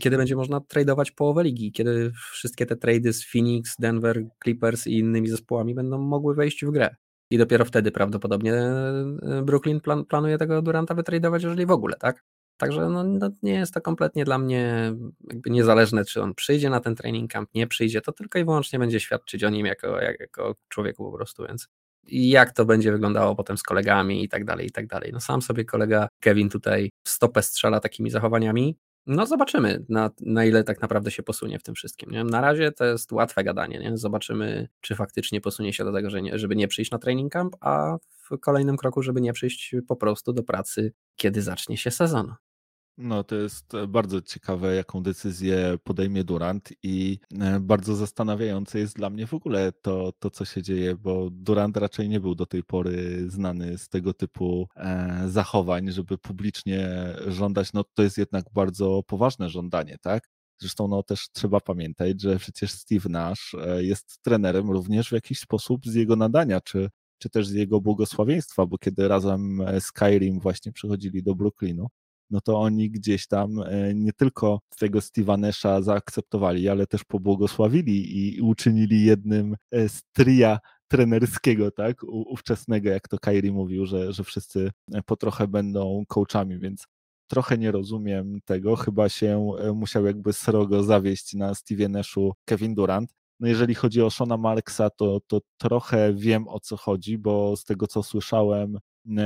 [0.00, 4.98] kiedy będzie można tradeować połowę ligi, kiedy wszystkie te trady z Phoenix, Denver, Clippers i
[4.98, 6.96] innymi zespołami będą mogły wejść w grę.
[7.30, 12.24] I dopiero wtedy prawdopodobnie e, Brooklyn plan, planuje tego Duranta wytradować, jeżeli w ogóle, tak?
[12.56, 14.92] Także no, no, nie jest to kompletnie dla mnie
[15.30, 18.78] jakby niezależne, czy on przyjdzie na ten training camp, nie przyjdzie, to tylko i wyłącznie
[18.78, 21.68] będzie świadczyć o nim jako, jako człowieku po prostu, więc
[22.08, 25.10] jak to będzie wyglądało potem z kolegami i tak dalej, i tak dalej.
[25.12, 28.76] No sam sobie kolega Kevin tutaj w stopę strzela takimi zachowaniami.
[29.06, 32.10] No zobaczymy, na, na ile tak naprawdę się posunie w tym wszystkim.
[32.10, 32.24] Nie?
[32.24, 33.78] Na razie to jest łatwe gadanie.
[33.78, 33.96] Nie?
[33.96, 37.56] Zobaczymy, czy faktycznie posunie się do tego, że nie, żeby nie przyjść na training camp,
[37.60, 37.96] a
[38.30, 42.34] w kolejnym kroku, żeby nie przyjść po prostu do pracy, kiedy zacznie się sezon.
[42.98, 48.96] No, to jest e, bardzo ciekawe, jaką decyzję podejmie Durant i e, bardzo zastanawiające jest
[48.96, 52.46] dla mnie w ogóle to, to co się dzieje, bo Durant raczej nie był do
[52.46, 56.88] tej pory znany z tego typu e, zachowań, żeby publicznie
[57.26, 60.28] żądać, no to jest jednak bardzo poważne żądanie, tak?
[60.58, 65.86] Zresztą no, też trzeba pamiętać, że przecież Steve Nash jest trenerem również w jakiś sposób
[65.86, 71.22] z jego nadania, czy, czy też z jego błogosławieństwa, bo kiedy razem Skyrim właśnie przychodzili
[71.22, 71.86] do Brooklynu,
[72.30, 78.18] no to oni gdzieś tam e, nie tylko tego Steve'a Nasha zaakceptowali, ale też pobłogosławili
[78.36, 80.58] i uczynili jednym e, z tria
[80.88, 86.58] trenerskiego, tak, ówczesnego, jak to Kairi mówił, że, że wszyscy e, po trochę będą coachami,
[86.58, 86.86] więc
[87.26, 93.10] trochę nie rozumiem tego, chyba się musiał jakby srogo zawieść na Steve Nashu Kevin Durant.
[93.40, 97.64] No jeżeli chodzi o Shona Marksa, to, to trochę wiem o co chodzi, bo z
[97.64, 98.78] tego co słyszałem,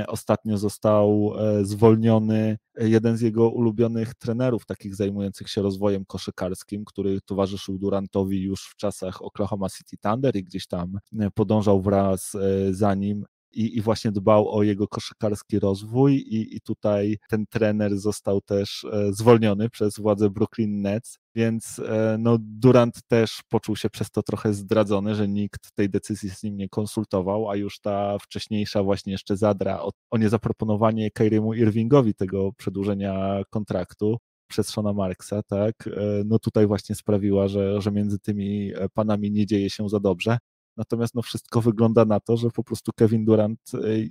[0.07, 7.21] Ostatnio został e, zwolniony jeden z jego ulubionych trenerów, takich zajmujących się rozwojem koszykarskim, który
[7.21, 12.73] towarzyszył Durantowi już w czasach Oklahoma City Thunder i gdzieś tam e, podążał wraz e,
[12.73, 17.97] za nim i, i właśnie dbał o jego koszykarski rozwój i, i tutaj ten trener
[17.97, 23.89] został też e, zwolniony przez władze Brooklyn Nets, więc e, no, Durant też poczuł się
[23.89, 28.17] przez to trochę zdradzony, że nikt tej decyzji z nim nie konsultował, a już ta
[28.19, 35.43] wcześniejsza właśnie jeszcze zadra o, o niezaproponowanie Kyriemu Irvingowi tego przedłużenia kontraktu przez Shona Marksa,
[35.43, 35.89] tak,
[36.25, 40.37] no tutaj właśnie sprawiła, że, że między tymi panami nie dzieje się za dobrze.
[40.77, 43.59] Natomiast no wszystko wygląda na to, że po prostu Kevin Durant,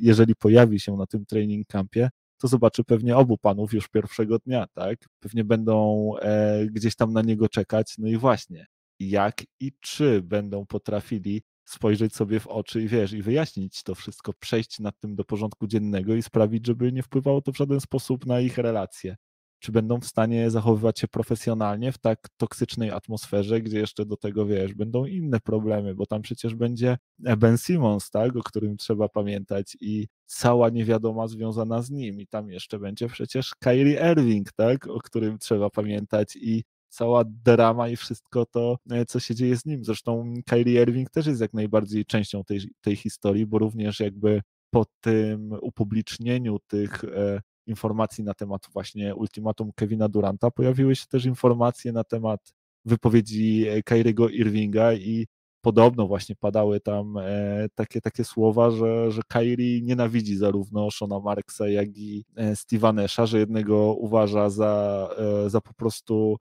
[0.01, 4.67] jeżeli pojawi się na tym training campie, to zobaczy pewnie obu panów już pierwszego dnia,
[4.75, 4.99] tak?
[5.21, 7.95] Pewnie będą e, gdzieś tam na niego czekać.
[7.99, 8.67] No i właśnie,
[9.01, 14.33] jak i czy będą potrafili spojrzeć sobie w oczy i wiesz, i wyjaśnić to wszystko,
[14.41, 18.27] przejść nad tym do porządku dziennego i sprawić, żeby nie wpływało to w żaden sposób
[18.27, 19.17] na ich relacje.
[19.61, 24.47] Czy będą w stanie zachowywać się profesjonalnie w tak toksycznej atmosferze, gdzie jeszcze do tego,
[24.47, 29.77] wiesz, będą inne problemy, bo tam przecież będzie Ben Simmons, tak, o którym trzeba pamiętać
[29.81, 35.01] i cała niewiadoma związana z nim i tam jeszcze będzie przecież Kyrie Irving, tak, o
[35.01, 39.85] którym trzeba pamiętać i cała drama i wszystko to, e, co się dzieje z nim.
[39.85, 44.87] Zresztą Kyrie Irving też jest jak najbardziej częścią tej, tej historii, bo również jakby po
[45.01, 51.93] tym upublicznieniu tych e, informacji na temat właśnie ultimatum Kevina Duranta pojawiły się też informacje
[51.93, 52.53] na temat
[52.85, 55.27] wypowiedzi e, Kyriego Irvinga i
[55.61, 61.69] podobno właśnie padały tam e, takie, takie słowa, że, że Kyrie nienawidzi zarówno Shona Marksa,
[61.69, 65.09] jak i e, Steve'a że jednego uważa za,
[65.47, 66.37] za po prostu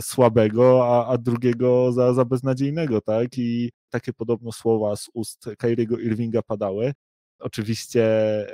[0.00, 3.38] słabego, a, a drugiego za, za beznadziejnego, tak?
[3.38, 6.92] I takie podobno słowa z ust Kyriego Irvinga padały.
[7.40, 8.04] Oczywiście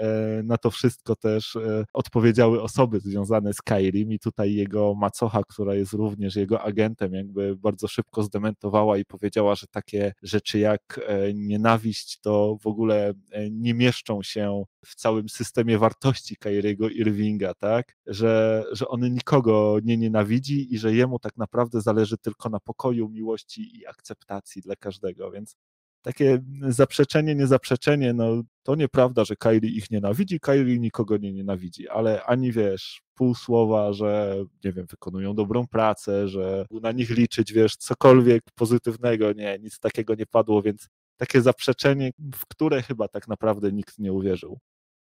[0.01, 5.43] e, na to wszystko też e, odpowiedziały osoby związane z Kairim i tutaj jego macocha,
[5.49, 11.01] która jest również jego agentem, jakby bardzo szybko zdementowała i powiedziała, że takie rzeczy jak
[11.07, 13.13] e, nienawiść to w ogóle
[13.51, 17.97] nie mieszczą się w całym systemie wartości Kairiego Irvinga, tak?
[18.07, 23.09] Że, że on nikogo nie nienawidzi i że jemu tak naprawdę zależy tylko na pokoju,
[23.09, 25.57] miłości i akceptacji dla każdego, więc
[26.05, 32.25] takie zaprzeczenie, niezaprzeczenie, no to nieprawda, że Kylie ich nienawidzi, Kylie nikogo nie nienawidzi, ale
[32.25, 37.77] ani wiesz, pół słowa, że nie wiem, wykonują dobrą pracę, że na nich liczyć, wiesz,
[37.77, 43.73] cokolwiek pozytywnego, nie, nic takiego nie padło, więc takie zaprzeczenie, w które chyba tak naprawdę
[43.73, 44.59] nikt nie uwierzył.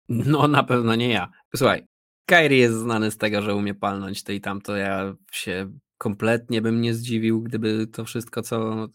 [0.08, 1.30] No na pewno nie ja.
[1.56, 1.86] Słuchaj,
[2.26, 4.76] Kyrie jest znany z tego, że umie palnąć to i tamto.
[4.76, 8.88] Ja się kompletnie bym nie zdziwił, gdyby to wszystko, co e,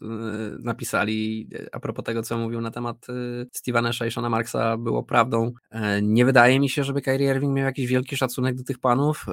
[0.60, 5.04] napisali a propos tego, co mówił na temat e, Steve'a Nasha i Shona Marksa było
[5.04, 5.52] prawdą.
[5.72, 9.26] E, nie wydaje mi się, żeby Kyrie Irving miał jakiś wielki szacunek do tych panów,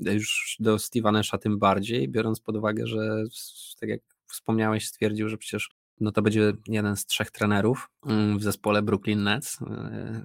[0.00, 3.24] już do Steve'a Nasha tym bardziej, biorąc pod uwagę, że
[3.80, 8.42] tak jak wspomniałeś, stwierdził, że przecież no to będzie jeden z trzech trenerów mm, w
[8.42, 9.58] zespole Brooklyn Nets.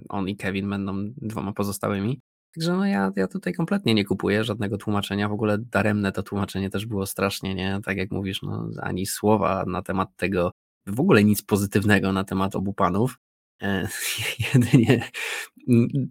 [0.10, 2.22] On i Kevin będą dwoma pozostałymi.
[2.56, 5.30] Także no ja, ja tutaj kompletnie nie kupuję żadnego tłumaczenia.
[5.30, 7.80] W ogóle daremne to tłumaczenie też było strasznie, nie?
[7.86, 10.52] Tak jak mówisz, no ani słowa na temat tego,
[10.88, 13.18] w ogóle nic pozytywnego na temat obu panów.
[13.62, 13.88] E,
[14.54, 15.10] jedynie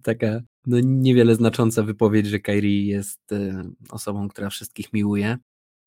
[0.02, 5.38] taka no, niewiele znacząca wypowiedź, że Kairi jest e, osobą, która wszystkich miłuje.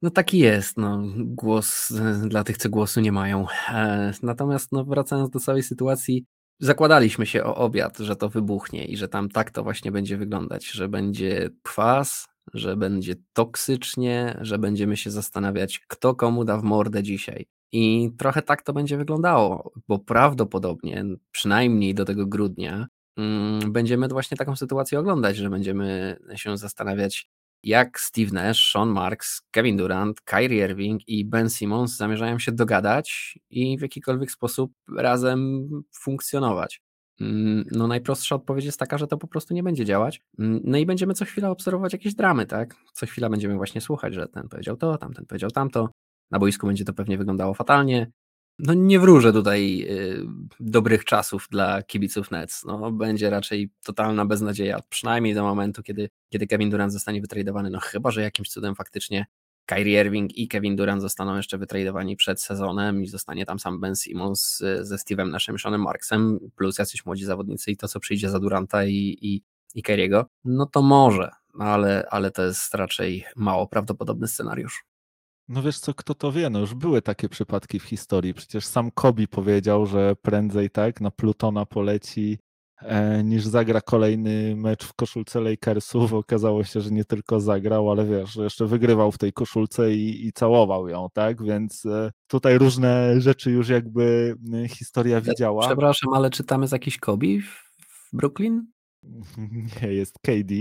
[0.01, 3.45] No taki jest, no, głos e, dla tych, co głosu nie mają.
[3.69, 6.25] E, natomiast no, wracając do całej sytuacji,
[6.59, 10.65] zakładaliśmy się o obiad, że to wybuchnie i że tam tak to właśnie będzie wyglądać,
[10.65, 17.03] że będzie kwas, że będzie toksycznie, że będziemy się zastanawiać, kto komu da w mordę
[17.03, 17.45] dzisiaj.
[17.71, 22.87] I trochę tak to będzie wyglądało, bo prawdopodobnie, przynajmniej do tego grudnia,
[23.17, 27.29] mm, będziemy właśnie taką sytuację oglądać, że będziemy się zastanawiać,
[27.65, 33.39] jak Steve Nash, Sean Marks, Kevin Durant, Kyrie Irving i Ben Simmons zamierzają się dogadać
[33.49, 36.81] i w jakikolwiek sposób razem funkcjonować.
[37.21, 40.21] Mm, no najprostsza odpowiedź jest taka, że to po prostu nie będzie działać.
[40.39, 42.75] Mm, no i będziemy co chwila obserwować jakieś dramy, tak?
[42.93, 45.89] Co chwila będziemy właśnie słuchać, że ten powiedział to, tamten powiedział tamto.
[46.31, 48.11] Na boisku będzie to pewnie wyglądało fatalnie
[48.59, 50.25] no nie wróżę tutaj y,
[50.59, 52.65] dobrych czasów dla kibiców Nets.
[52.65, 57.69] No, będzie raczej totalna beznadzieja, przynajmniej do momentu, kiedy, kiedy Kevin Durant zostanie wytradowany.
[57.69, 59.25] No chyba, że jakimś cudem faktycznie
[59.65, 63.95] Kyrie Irving i Kevin Durant zostaną jeszcze wytradowani przed sezonem i zostanie tam sam Ben
[63.95, 68.39] Simmons ze Steve'em naszym Seanem Marksem, plus jacyś młodzi zawodnicy i to, co przyjdzie za
[68.39, 69.41] Duranta i, i,
[69.75, 74.85] i Kyriego, no to może, ale, ale to jest raczej mało prawdopodobny scenariusz.
[75.47, 78.33] No wiesz co, kto to wie, no już były takie przypadki w historii.
[78.33, 82.37] Przecież sam Kobi powiedział, że prędzej tak na Plutona poleci
[82.81, 86.13] e, niż zagra kolejny mecz w koszulce Lakersów.
[86.13, 90.27] Okazało się, że nie tylko zagrał, ale wiesz, że jeszcze wygrywał w tej koszulce i,
[90.27, 91.43] i całował ją, tak?
[91.43, 94.35] Więc e, tutaj różne rzeczy już jakby
[94.69, 95.67] historia widziała.
[95.67, 98.67] Przepraszam, ale czytamy z jakiś Kobi w Brooklyn?
[99.81, 100.53] Nie, jest KD.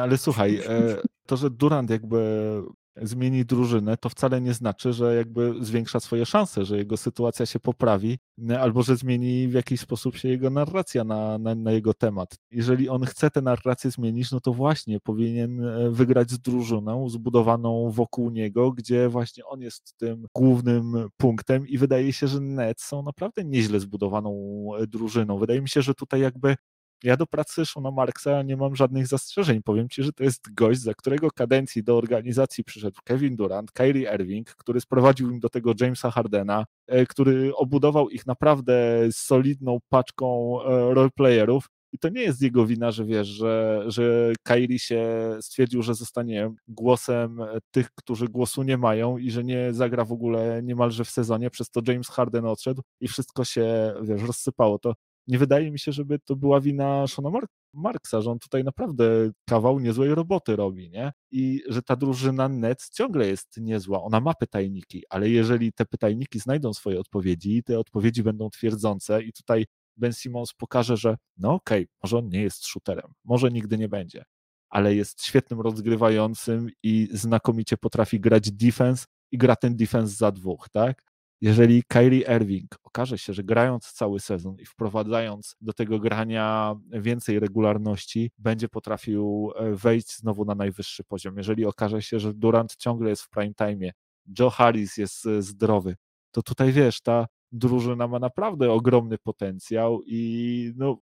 [0.00, 0.96] Ale słuchaj, e,
[1.26, 2.62] to, że Durant jakby
[3.02, 7.60] zmieni drużynę, to wcale nie znaczy, że jakby zwiększa swoje szanse, że jego sytuacja się
[7.60, 8.18] poprawi,
[8.60, 12.36] albo że zmieni w jakiś sposób się jego narracja na, na, na jego temat.
[12.50, 17.90] Jeżeli on chce tę narrację zmienić, no to właśnie powinien e, wygrać z drużyną zbudowaną
[17.90, 23.02] wokół niego, gdzie właśnie on jest tym głównym punktem i wydaje się, że Nets są
[23.02, 24.32] naprawdę nieźle zbudowaną
[24.78, 25.38] e, drużyną.
[25.38, 26.56] Wydaje mi się, że tutaj jakby
[27.02, 29.62] ja do pracy Shona Marksa nie mam żadnych zastrzeżeń.
[29.62, 34.14] Powiem ci, że to jest gość, za którego kadencji do organizacji przyszedł Kevin Durant, Kyrie
[34.14, 40.58] Irving, który sprowadził im do tego Jamesa Hardena, e, który obudował ich naprawdę solidną paczką
[40.62, 41.68] e, roleplayerów.
[41.92, 45.06] I to nie jest jego wina, że wiesz, że, że Kyrie się
[45.40, 50.60] stwierdził, że zostanie głosem tych, którzy głosu nie mają i że nie zagra w ogóle
[50.62, 54.78] niemalże w sezonie, przez to James Harden odszedł i wszystko się, wiesz, rozsypało.
[54.78, 54.94] To
[55.28, 59.30] nie wydaje mi się, żeby to była wina Shona Mark Marksa, że on tutaj naprawdę
[59.48, 61.12] kawał niezłej roboty robi, nie?
[61.30, 66.38] I że ta drużyna Nets ciągle jest niezła, ona ma pytajniki, ale jeżeli te pytajniki
[66.38, 71.54] znajdą swoje odpowiedzi i te odpowiedzi będą twierdzące i tutaj Ben Simmons pokaże, że no
[71.54, 74.24] okej, okay, może on nie jest shooterem, może nigdy nie będzie,
[74.70, 80.68] ale jest świetnym rozgrywającym i znakomicie potrafi grać defense i gra ten defense za dwóch,
[80.68, 81.07] tak?
[81.40, 87.38] Jeżeli Kyrie Irving okaże się, że grając cały sezon i wprowadzając do tego grania więcej
[87.40, 91.36] regularności, będzie potrafił e, wejść znowu na najwyższy poziom.
[91.36, 93.90] Jeżeli okaże się, że Durant ciągle jest w prime time,
[94.38, 95.96] Joe Harris jest e, zdrowy,
[96.30, 100.98] to tutaj wiesz, ta drużyna ma naprawdę ogromny potencjał i no,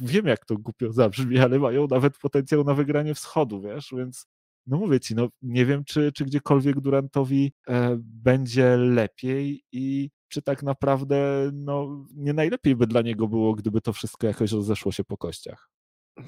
[0.00, 4.26] wiem jak to głupio zabrzmi, ale mają nawet potencjał na wygranie wschodu, wiesz, więc
[4.66, 10.42] no mówię ci, no nie wiem, czy, czy gdziekolwiek Durantowi e, będzie lepiej i czy
[10.42, 15.04] tak naprawdę no, nie najlepiej by dla niego było, gdyby to wszystko jakoś rozeszło się
[15.04, 15.70] po kościach.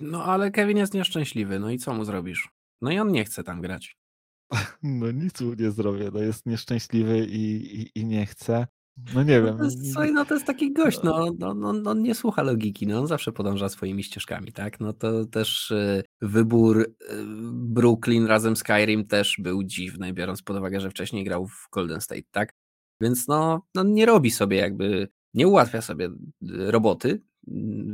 [0.01, 2.49] No ale Kevin jest nieszczęśliwy, no i co mu zrobisz?
[2.81, 3.97] No i on nie chce tam grać.
[4.83, 8.67] No nic mu nie zrobię, no jest nieszczęśliwy i, i, i nie chce.
[9.15, 9.59] No nie no wiem.
[9.59, 12.87] To jest, słuchaj, no to jest taki gość, no, no, no, no, nie słucha logiki,
[12.87, 14.81] no on zawsze podąża swoimi ścieżkami, tak?
[14.81, 16.95] No to też y, wybór y,
[17.53, 22.01] Brooklyn razem z Skyrim też był dziwny, biorąc pod uwagę, że wcześniej grał w Golden
[22.01, 22.55] State, tak?
[23.01, 26.11] Więc no, no nie robi sobie jakby, nie ułatwia sobie y,
[26.71, 27.23] roboty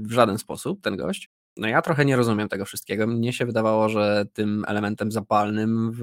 [0.03, 1.31] w żaden sposób ten gość.
[1.59, 3.07] No ja trochę nie rozumiem tego wszystkiego.
[3.07, 6.03] Mnie się wydawało, że tym elementem zapalnym w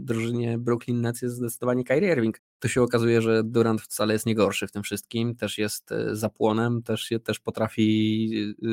[0.00, 2.40] drużynie Brooklyn Nets jest zdecydowanie Kyrie Irving.
[2.58, 6.16] To się okazuje, że Durant wcale jest nie gorszy w tym wszystkim, też jest e,
[6.16, 8.66] zapłonem, też, też potrafi e,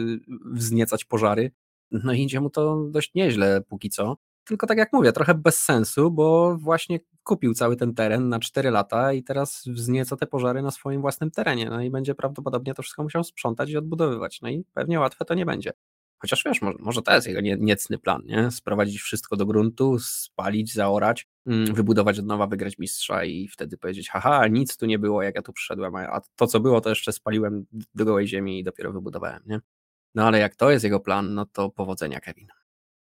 [0.52, 1.52] wzniecać pożary.
[1.92, 4.18] No i idzie mu to dość nieźle póki co.
[4.44, 8.72] Tylko tak jak mówię, trochę bez sensu, bo właśnie kupił cały ten teren na 4
[8.72, 11.70] lata i teraz wznieca te pożary na swoim własnym terenie.
[11.70, 14.42] No i będzie prawdopodobnie to wszystko musiał sprzątać i odbudowywać.
[14.42, 15.74] No i pewnie łatwe to nie będzie.
[16.20, 18.52] Chociaż wiesz, może, może to jest jego nie, niecny plan, nie?
[18.52, 24.10] Sprowadzić wszystko do gruntu, spalić, zaorać, mm, wybudować od nowa, wygrać mistrza i wtedy powiedzieć,
[24.10, 27.12] haha, nic tu nie było, jak ja tu przyszedłem, a to, co było, to jeszcze
[27.12, 29.60] spaliłem do gołej ziemi i dopiero wybudowałem, nie?
[30.16, 32.48] No ale jak to jest jego plan, no to powodzenia, Kevin.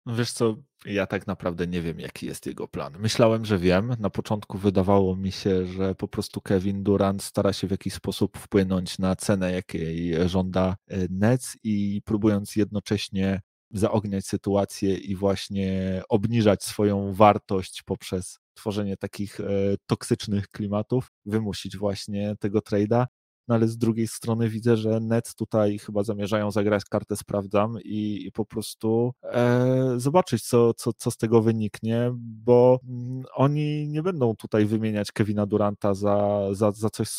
[0.07, 2.93] No wiesz co, ja tak naprawdę nie wiem, jaki jest jego plan.
[2.99, 3.95] Myślałem, że wiem.
[3.99, 8.37] Na początku wydawało mi się, że po prostu Kevin Durant stara się w jakiś sposób
[8.37, 13.41] wpłynąć na cenę, jakiej żąda e, Nets i próbując jednocześnie
[13.71, 19.43] zaogniać sytuację i właśnie obniżać swoją wartość poprzez tworzenie takich e,
[19.87, 23.05] toksycznych klimatów, wymusić właśnie tego trade'a
[23.47, 28.25] no ale z drugiej strony widzę, że Nets tutaj chyba zamierzają zagrać kartę sprawdzam i,
[28.27, 34.03] i po prostu e, zobaczyć, co, co, co z tego wyniknie, bo mm, oni nie
[34.03, 37.09] będą tutaj wymieniać Kevina Duranta za, za, za coś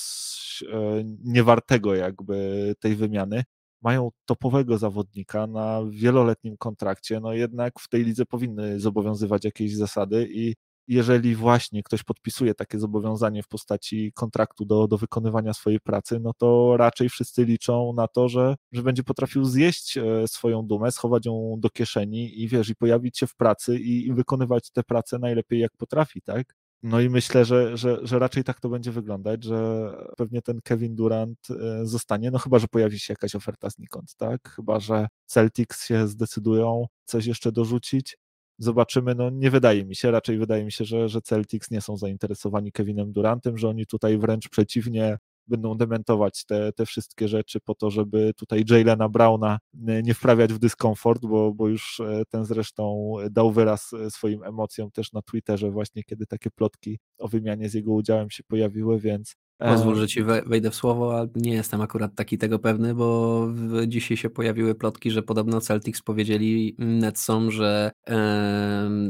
[0.72, 3.44] e, niewartego jakby tej wymiany.
[3.82, 10.28] Mają topowego zawodnika na wieloletnim kontrakcie, no jednak w tej lidze powinny zobowiązywać jakieś zasady
[10.30, 10.54] i
[10.88, 16.32] jeżeli właśnie ktoś podpisuje takie zobowiązanie w postaci kontraktu do, do wykonywania swojej pracy, no
[16.38, 21.26] to raczej wszyscy liczą na to, że, że będzie potrafił zjeść e, swoją dumę, schować
[21.26, 25.18] ją do kieszeni i wiesz, i pojawić się w pracy i, i wykonywać tę pracę
[25.18, 26.54] najlepiej jak potrafi, tak?
[26.82, 30.94] No i myślę, że, że, że raczej tak to będzie wyglądać, że pewnie ten Kevin
[30.94, 34.48] Durant e, zostanie, no chyba, że pojawi się jakaś oferta znikąd, tak?
[34.48, 38.16] Chyba, że Celtics się zdecydują coś jeszcze dorzucić,
[38.58, 41.96] Zobaczymy, no nie wydaje mi się, raczej wydaje mi się, że, że Celtics nie są
[41.96, 47.74] zainteresowani Kevinem Durantem, że oni tutaj wręcz przeciwnie będą dementować te, te wszystkie rzeczy po
[47.74, 49.58] to, żeby tutaj Jalena Browna
[50.02, 54.90] nie wprawiać w dyskomfort, bo, bo już e, ten zresztą dał wyraz e, swoim emocjom
[54.90, 59.36] też na Twitterze właśnie, kiedy takie plotki o wymianie z jego udziałem się pojawiły, więc
[59.58, 63.48] Pozwól, że ci wejdę w słowo, ale nie jestem akurat taki tego pewny, bo
[63.86, 67.90] dzisiaj się pojawiły plotki, że podobno Celtics powiedzieli Netsom, że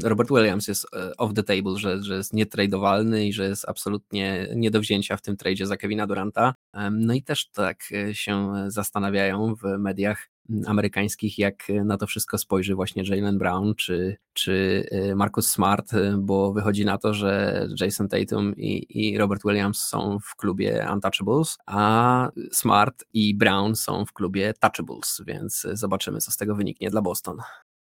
[0.03, 4.47] Robert Williams jest e, off the table, że, że jest nietradowalny i że jest absolutnie
[4.55, 6.55] nie do wzięcia w tym tradzie za Kevina Duranta.
[6.91, 10.29] No i też tak e, się zastanawiają w mediach,
[10.65, 16.13] amerykańskich, jak na to wszystko spojrzy właśnie Jalen Brown czy, czy y, Marcus Smart, y,
[16.17, 21.57] bo wychodzi na to, że Jason Tatum i, i Robert Williams są w klubie Untouchables,
[21.65, 27.01] a Smart i Brown są w klubie Touchables, więc zobaczymy, co z tego wyniknie dla
[27.01, 27.37] Boston.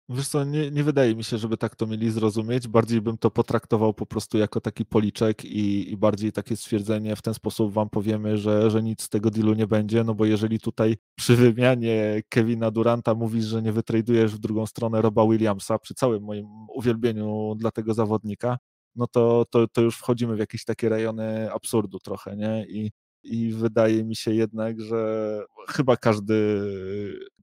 [0.10, 2.68] Wiesz co, nie, nie wydaje mi się, żeby tak to mieli zrozumieć.
[2.68, 7.22] Bardziej bym to potraktował po prostu jako taki policzek i, i bardziej takie stwierdzenie, w
[7.22, 10.60] ten sposób wam powiemy, że, że nic z tego dealu nie będzie, no bo jeżeli
[10.60, 15.94] tutaj przy wymianie Kevina Duranta mówisz, że nie wytradujesz w drugą stronę Roba Williamsa, przy
[15.94, 18.58] całym moim uwielbieniu dla tego zawodnika,
[18.96, 22.66] no to, to, to już wchodzimy w jakieś takie rejony absurdu trochę, nie?
[22.70, 22.92] I,
[23.26, 26.62] i wydaje mi się jednak, że chyba każdy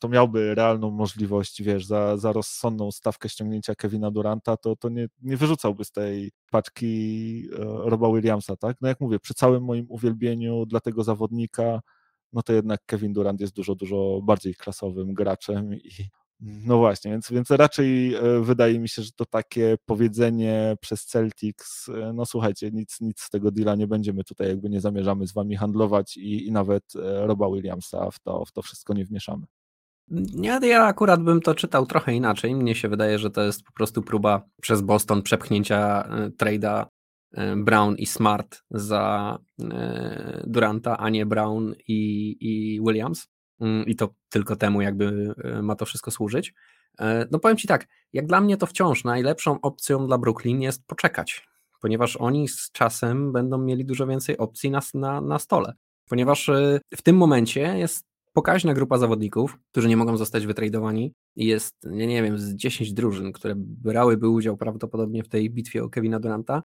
[0.00, 5.08] to miałby realną możliwość, wiesz, za, za rozsądną stawkę ściągnięcia Kevina Duranta, to, to nie,
[5.22, 7.58] nie wyrzucałby z tej paczki e,
[7.90, 8.76] Roba Williamsa, tak?
[8.80, 11.80] No jak mówię, przy całym moim uwielbieniu dla tego zawodnika,
[12.32, 16.08] no to jednak Kevin Durant jest dużo, dużo bardziej klasowym graczem i,
[16.44, 21.88] no właśnie, więc, więc raczej e, wydaje mi się, że to takie powiedzenie przez Celtics,
[21.88, 25.32] e, no słuchajcie, nic, nic z tego deala nie będziemy tutaj, jakby nie zamierzamy z
[25.32, 29.46] wami handlować i, i nawet e, Roba Williamsa w to, w to wszystko nie wmieszamy.
[30.34, 32.54] Ja, ja akurat bym to czytał trochę inaczej.
[32.54, 36.08] Mnie się wydaje, że to jest po prostu próba przez Boston przepchnięcia
[36.42, 36.86] trade'a
[37.56, 39.38] Brown i Smart za
[40.44, 43.31] Duranta, a nie Brown i, i Williams.
[43.62, 46.54] Mm, i to tylko temu jakby e, ma to wszystko służyć.
[47.00, 50.86] E, no powiem Ci tak, jak dla mnie to wciąż najlepszą opcją dla Brooklyn jest
[50.86, 51.48] poczekać,
[51.80, 55.72] ponieważ oni z czasem będą mieli dużo więcej opcji na, na, na stole,
[56.08, 61.74] ponieważ e, w tym momencie jest pokaźna grupa zawodników, którzy nie mogą zostać wytradowani jest,
[61.84, 66.20] nie, nie wiem, z 10 drużyn, które brałyby udział prawdopodobnie w tej bitwie o Kevina
[66.20, 66.62] Duranta,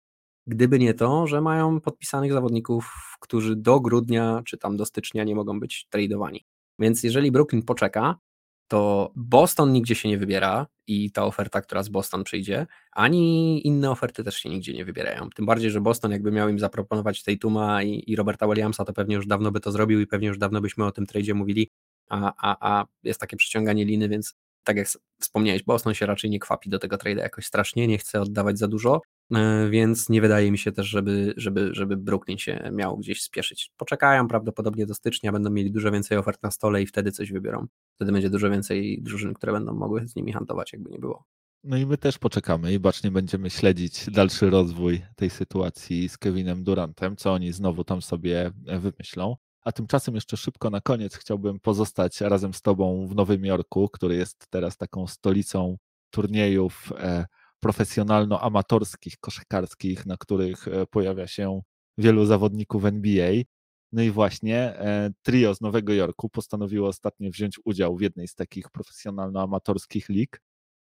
[0.47, 5.35] gdyby nie to, że mają podpisanych zawodników, którzy do grudnia czy tam do stycznia nie
[5.35, 6.45] mogą być tradowani.
[6.79, 8.15] Więc jeżeli Brooklyn poczeka,
[8.67, 13.91] to Boston nigdzie się nie wybiera i ta oferta, która z Boston przyjdzie, ani inne
[13.91, 15.29] oferty też się nigdzie nie wybierają.
[15.35, 19.15] Tym bardziej, że Boston jakby miał im zaproponować Tatuma i, i Roberta Williamsa, to pewnie
[19.15, 21.69] już dawno by to zrobił i pewnie już dawno byśmy o tym tradzie mówili,
[22.09, 24.87] a, a, a jest takie przyciąganie liny, więc tak jak
[25.21, 28.67] wspomniałeś, Boston się raczej nie kwapi do tego trade'a jakoś strasznie, nie chce oddawać za
[28.67, 29.01] dużo,
[29.69, 33.71] więc nie wydaje mi się też, żeby, żeby, żeby Brooklyn się miał gdzieś spieszyć.
[33.77, 37.67] Poczekają prawdopodobnie do stycznia, będą mieli dużo więcej ofert na stole i wtedy coś wybiorą.
[37.95, 41.23] Wtedy będzie dużo więcej drużyn, które będą mogły z nimi handlować, jakby nie było.
[41.63, 46.63] No i my też poczekamy i bacznie będziemy śledzić dalszy rozwój tej sytuacji z Kevinem
[46.63, 49.35] Durantem, co oni znowu tam sobie wymyślą.
[49.61, 54.15] A tymczasem jeszcze szybko na koniec chciałbym pozostać razem z Tobą w Nowym Jorku, który
[54.15, 55.77] jest teraz taką stolicą
[56.09, 57.25] turniejów e,
[57.59, 61.61] profesjonalno-amatorskich, koszykarskich, na których e, pojawia się
[61.97, 63.31] wielu zawodników NBA.
[63.91, 68.35] No i właśnie e, trio z Nowego Jorku postanowiło ostatnio wziąć udział w jednej z
[68.35, 70.41] takich profesjonalno-amatorskich lig.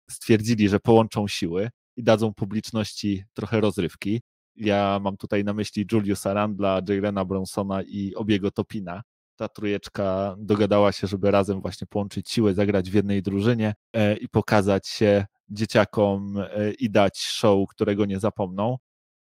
[0.09, 4.21] Stwierdzili, że połączą siły i dadzą publiczności trochę rozrywki.
[4.55, 9.01] Ja mam tutaj na myśli Juliusa Randla, Jaylena Bronsona i Obiego Topina.
[9.35, 14.29] Ta trójeczka dogadała się, żeby razem właśnie połączyć siły, zagrać w jednej drużynie e, i
[14.29, 18.77] pokazać się dzieciakom e, i dać show, którego nie zapomną.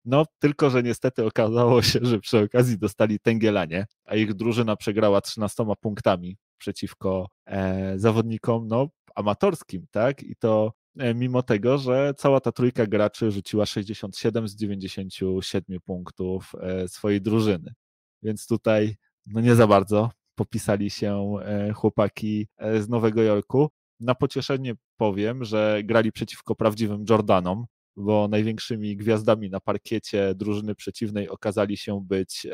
[0.05, 5.21] No, tylko że niestety okazało się, że przy okazji dostali Tęgielanie, a ich drużyna przegrała
[5.21, 10.23] 13 punktami przeciwko e, zawodnikom no, amatorskim, tak?
[10.23, 10.73] I to
[11.15, 16.53] mimo tego, że cała ta trójka graczy rzuciła 67 z 97 punktów
[16.87, 17.75] swojej drużyny.
[18.23, 18.97] Więc tutaj
[19.33, 22.49] no nie za bardzo popisali się e, chłopaki
[22.81, 23.69] z Nowego Jorku.
[24.01, 27.67] Na pocieszenie powiem, że grali przeciwko prawdziwym Jordanom,
[27.97, 32.47] bo największymi gwiazdami na parkiecie drużyny przeciwnej okazali się być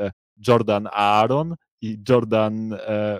[0.49, 2.77] Jordan Aaron i Jordan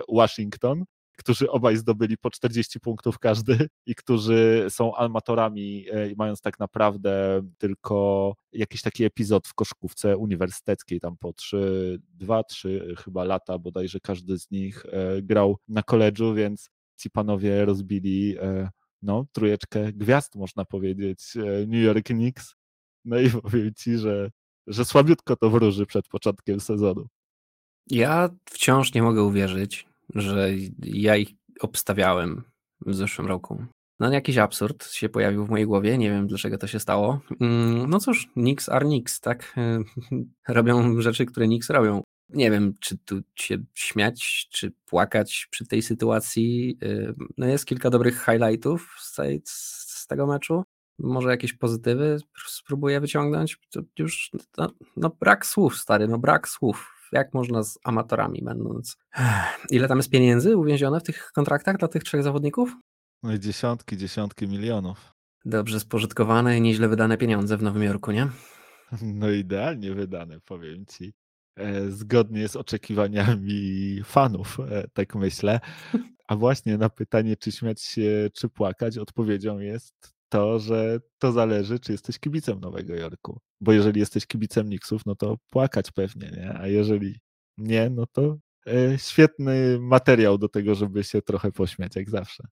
[0.09, 0.83] Washington
[1.15, 7.41] którzy obaj zdobyli po 40 punktów każdy i którzy są amatorami, e, mając tak naprawdę
[7.57, 13.99] tylko jakiś taki epizod w koszkówce uniwersyteckiej, tam po 3, 2, 3 chyba lata bodajże
[13.99, 18.69] każdy z nich e, grał na koledżu, więc ci panowie rozbili e,
[19.01, 21.19] no, trójeczkę gwiazd, można powiedzieć,
[21.67, 22.55] New York Knicks.
[23.05, 24.31] No i powiem ci, że,
[24.67, 27.07] że słabiutko to wróży przed początkiem sezonu.
[27.87, 30.49] Ja wciąż nie mogę uwierzyć, że
[30.83, 31.29] ja ich
[31.59, 32.43] obstawiałem
[32.85, 33.65] w zeszłym roku.
[33.99, 37.19] No jakiś absurd się pojawił w mojej głowie, nie wiem dlaczego to się stało.
[37.41, 39.55] Mm, no cóż, Nix are Nix, tak?
[40.47, 42.03] Robią rzeczy, które Nix robią.
[42.29, 46.77] Nie wiem, czy tu się śmiać, czy płakać przy tej sytuacji.
[47.37, 49.15] No jest kilka dobrych highlightów z,
[49.49, 50.63] z tego meczu.
[50.99, 53.57] Może jakieś pozytywy spróbuję wyciągnąć.
[53.71, 56.94] To już no, no brak słów, stary, no brak słów.
[57.11, 58.97] Jak można z amatorami będąc.
[59.69, 62.75] Ile tam jest pieniędzy uwięzione w tych kontraktach dla tych trzech zawodników?
[63.23, 65.13] No i dziesiątki, dziesiątki milionów.
[65.45, 68.27] Dobrze spożytkowane i nieźle wydane pieniądze w Nowym Jorku, nie?
[69.01, 71.13] No idealnie wydane, powiem ci.
[71.55, 75.59] E, zgodnie z oczekiwaniami fanów, e, tak myślę.
[76.27, 81.79] A właśnie na pytanie, czy śmiać się, czy płakać, odpowiedzią jest to, że to zależy,
[81.79, 83.39] czy jesteś kibicem Nowego Jorku.
[83.61, 86.59] Bo jeżeli jesteś kibicem Knicksów, no to płakać pewnie, nie?
[86.59, 87.19] A jeżeli
[87.57, 92.43] nie, no to e, świetny materiał do tego, żeby się trochę pośmiać, jak zawsze.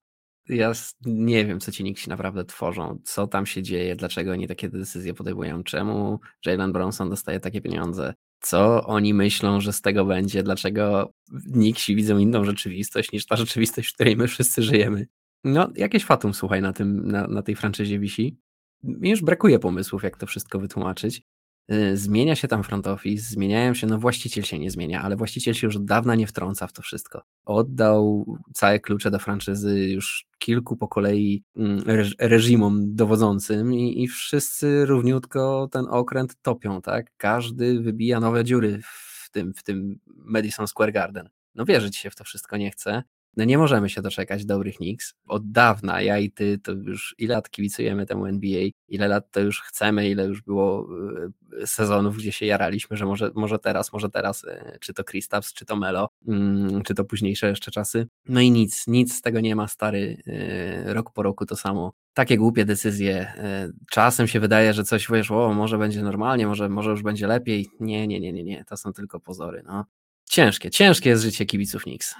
[0.49, 0.71] Ja
[1.05, 5.13] nie wiem, co ci Knicksi naprawdę tworzą, co tam się dzieje, dlaczego oni takie decyzje
[5.13, 11.13] podejmują, czemu Jalen Bronson dostaje takie pieniądze, co oni myślą, że z tego będzie, dlaczego
[11.45, 15.07] Nixi widzą inną rzeczywistość niż ta rzeczywistość, w której my wszyscy żyjemy.
[15.43, 18.37] No, jakieś fatum, słuchaj, na, tym, na, na tej franczyzie wisi.
[18.83, 21.23] Mi już brakuje pomysłów, jak to wszystko wytłumaczyć.
[21.71, 25.53] Y, zmienia się tam front office, zmieniają się, no właściciel się nie zmienia, ale właściciel
[25.53, 27.23] się już od dawna nie wtrąca w to wszystko.
[27.45, 31.83] Oddał całe klucze do franczyzy już kilku po kolei mm,
[32.19, 37.11] reżimom dowodzącym i, i wszyscy równiutko ten okręt topią, tak?
[37.17, 41.29] Każdy wybija nowe dziury w tym, w tym Madison Square Garden.
[41.55, 43.03] No wierzyć się w to wszystko nie chce.
[43.37, 45.13] No nie możemy się doczekać dobrych Knicks.
[45.27, 49.39] Od dawna, ja i ty, to już ile lat kibicujemy temu NBA, ile lat to
[49.39, 50.87] już chcemy, ile już było
[51.61, 55.53] e, sezonów, gdzie się jaraliśmy, że może, może teraz, może teraz, e, czy to Kristaps,
[55.53, 58.07] czy to Melo, mm, czy to późniejsze jeszcze czasy.
[58.27, 61.93] No i nic, nic z tego nie ma, stary, e, rok po roku to samo.
[62.13, 63.33] Takie głupie decyzje.
[63.91, 67.69] Czasem się wydaje, że coś wiesz, o, może będzie normalnie, może, może już będzie lepiej.
[67.79, 69.63] Nie, nie, nie, nie, nie, to są tylko pozory.
[69.65, 69.85] No.
[70.29, 72.15] Ciężkie, ciężkie jest życie kibiców Knicks.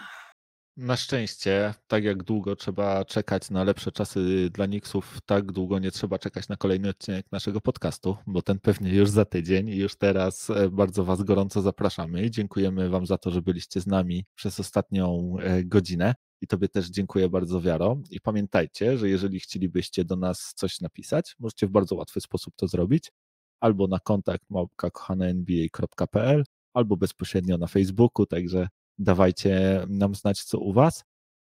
[0.77, 5.91] Na szczęście, tak jak długo trzeba czekać na lepsze czasy dla Nixów, tak długo nie
[5.91, 9.95] trzeba czekać na kolejny odcinek naszego podcastu, bo ten pewnie już za tydzień i już
[9.95, 12.31] teraz e, bardzo Was gorąco zapraszamy.
[12.31, 16.15] Dziękujemy Wam za to, że byliście z nami przez ostatnią e, godzinę.
[16.41, 17.97] I Tobie też dziękuję bardzo, Wiaro.
[18.09, 22.67] I pamiętajcie, że jeżeli chcielibyście do nas coś napisać, możecie w bardzo łatwy sposób to
[22.67, 23.11] zrobić.
[23.59, 26.43] Albo na kontakt małpka.nba.pl,
[26.73, 28.67] albo bezpośrednio na Facebooku, także
[28.97, 31.03] dawajcie nam znać, co u Was.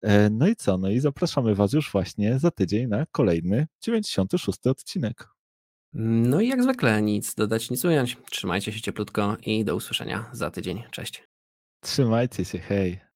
[0.03, 0.78] E, no i co?
[0.78, 5.28] No i zapraszamy Was już właśnie za tydzień na kolejny 96 odcinek.
[5.93, 8.16] No i jak zwykle nic dodać, nic ująć.
[8.30, 10.82] Trzymajcie się cieplutko i do usłyszenia za tydzień.
[10.91, 11.24] Cześć.
[11.80, 13.08] Trzymajcie się, hej.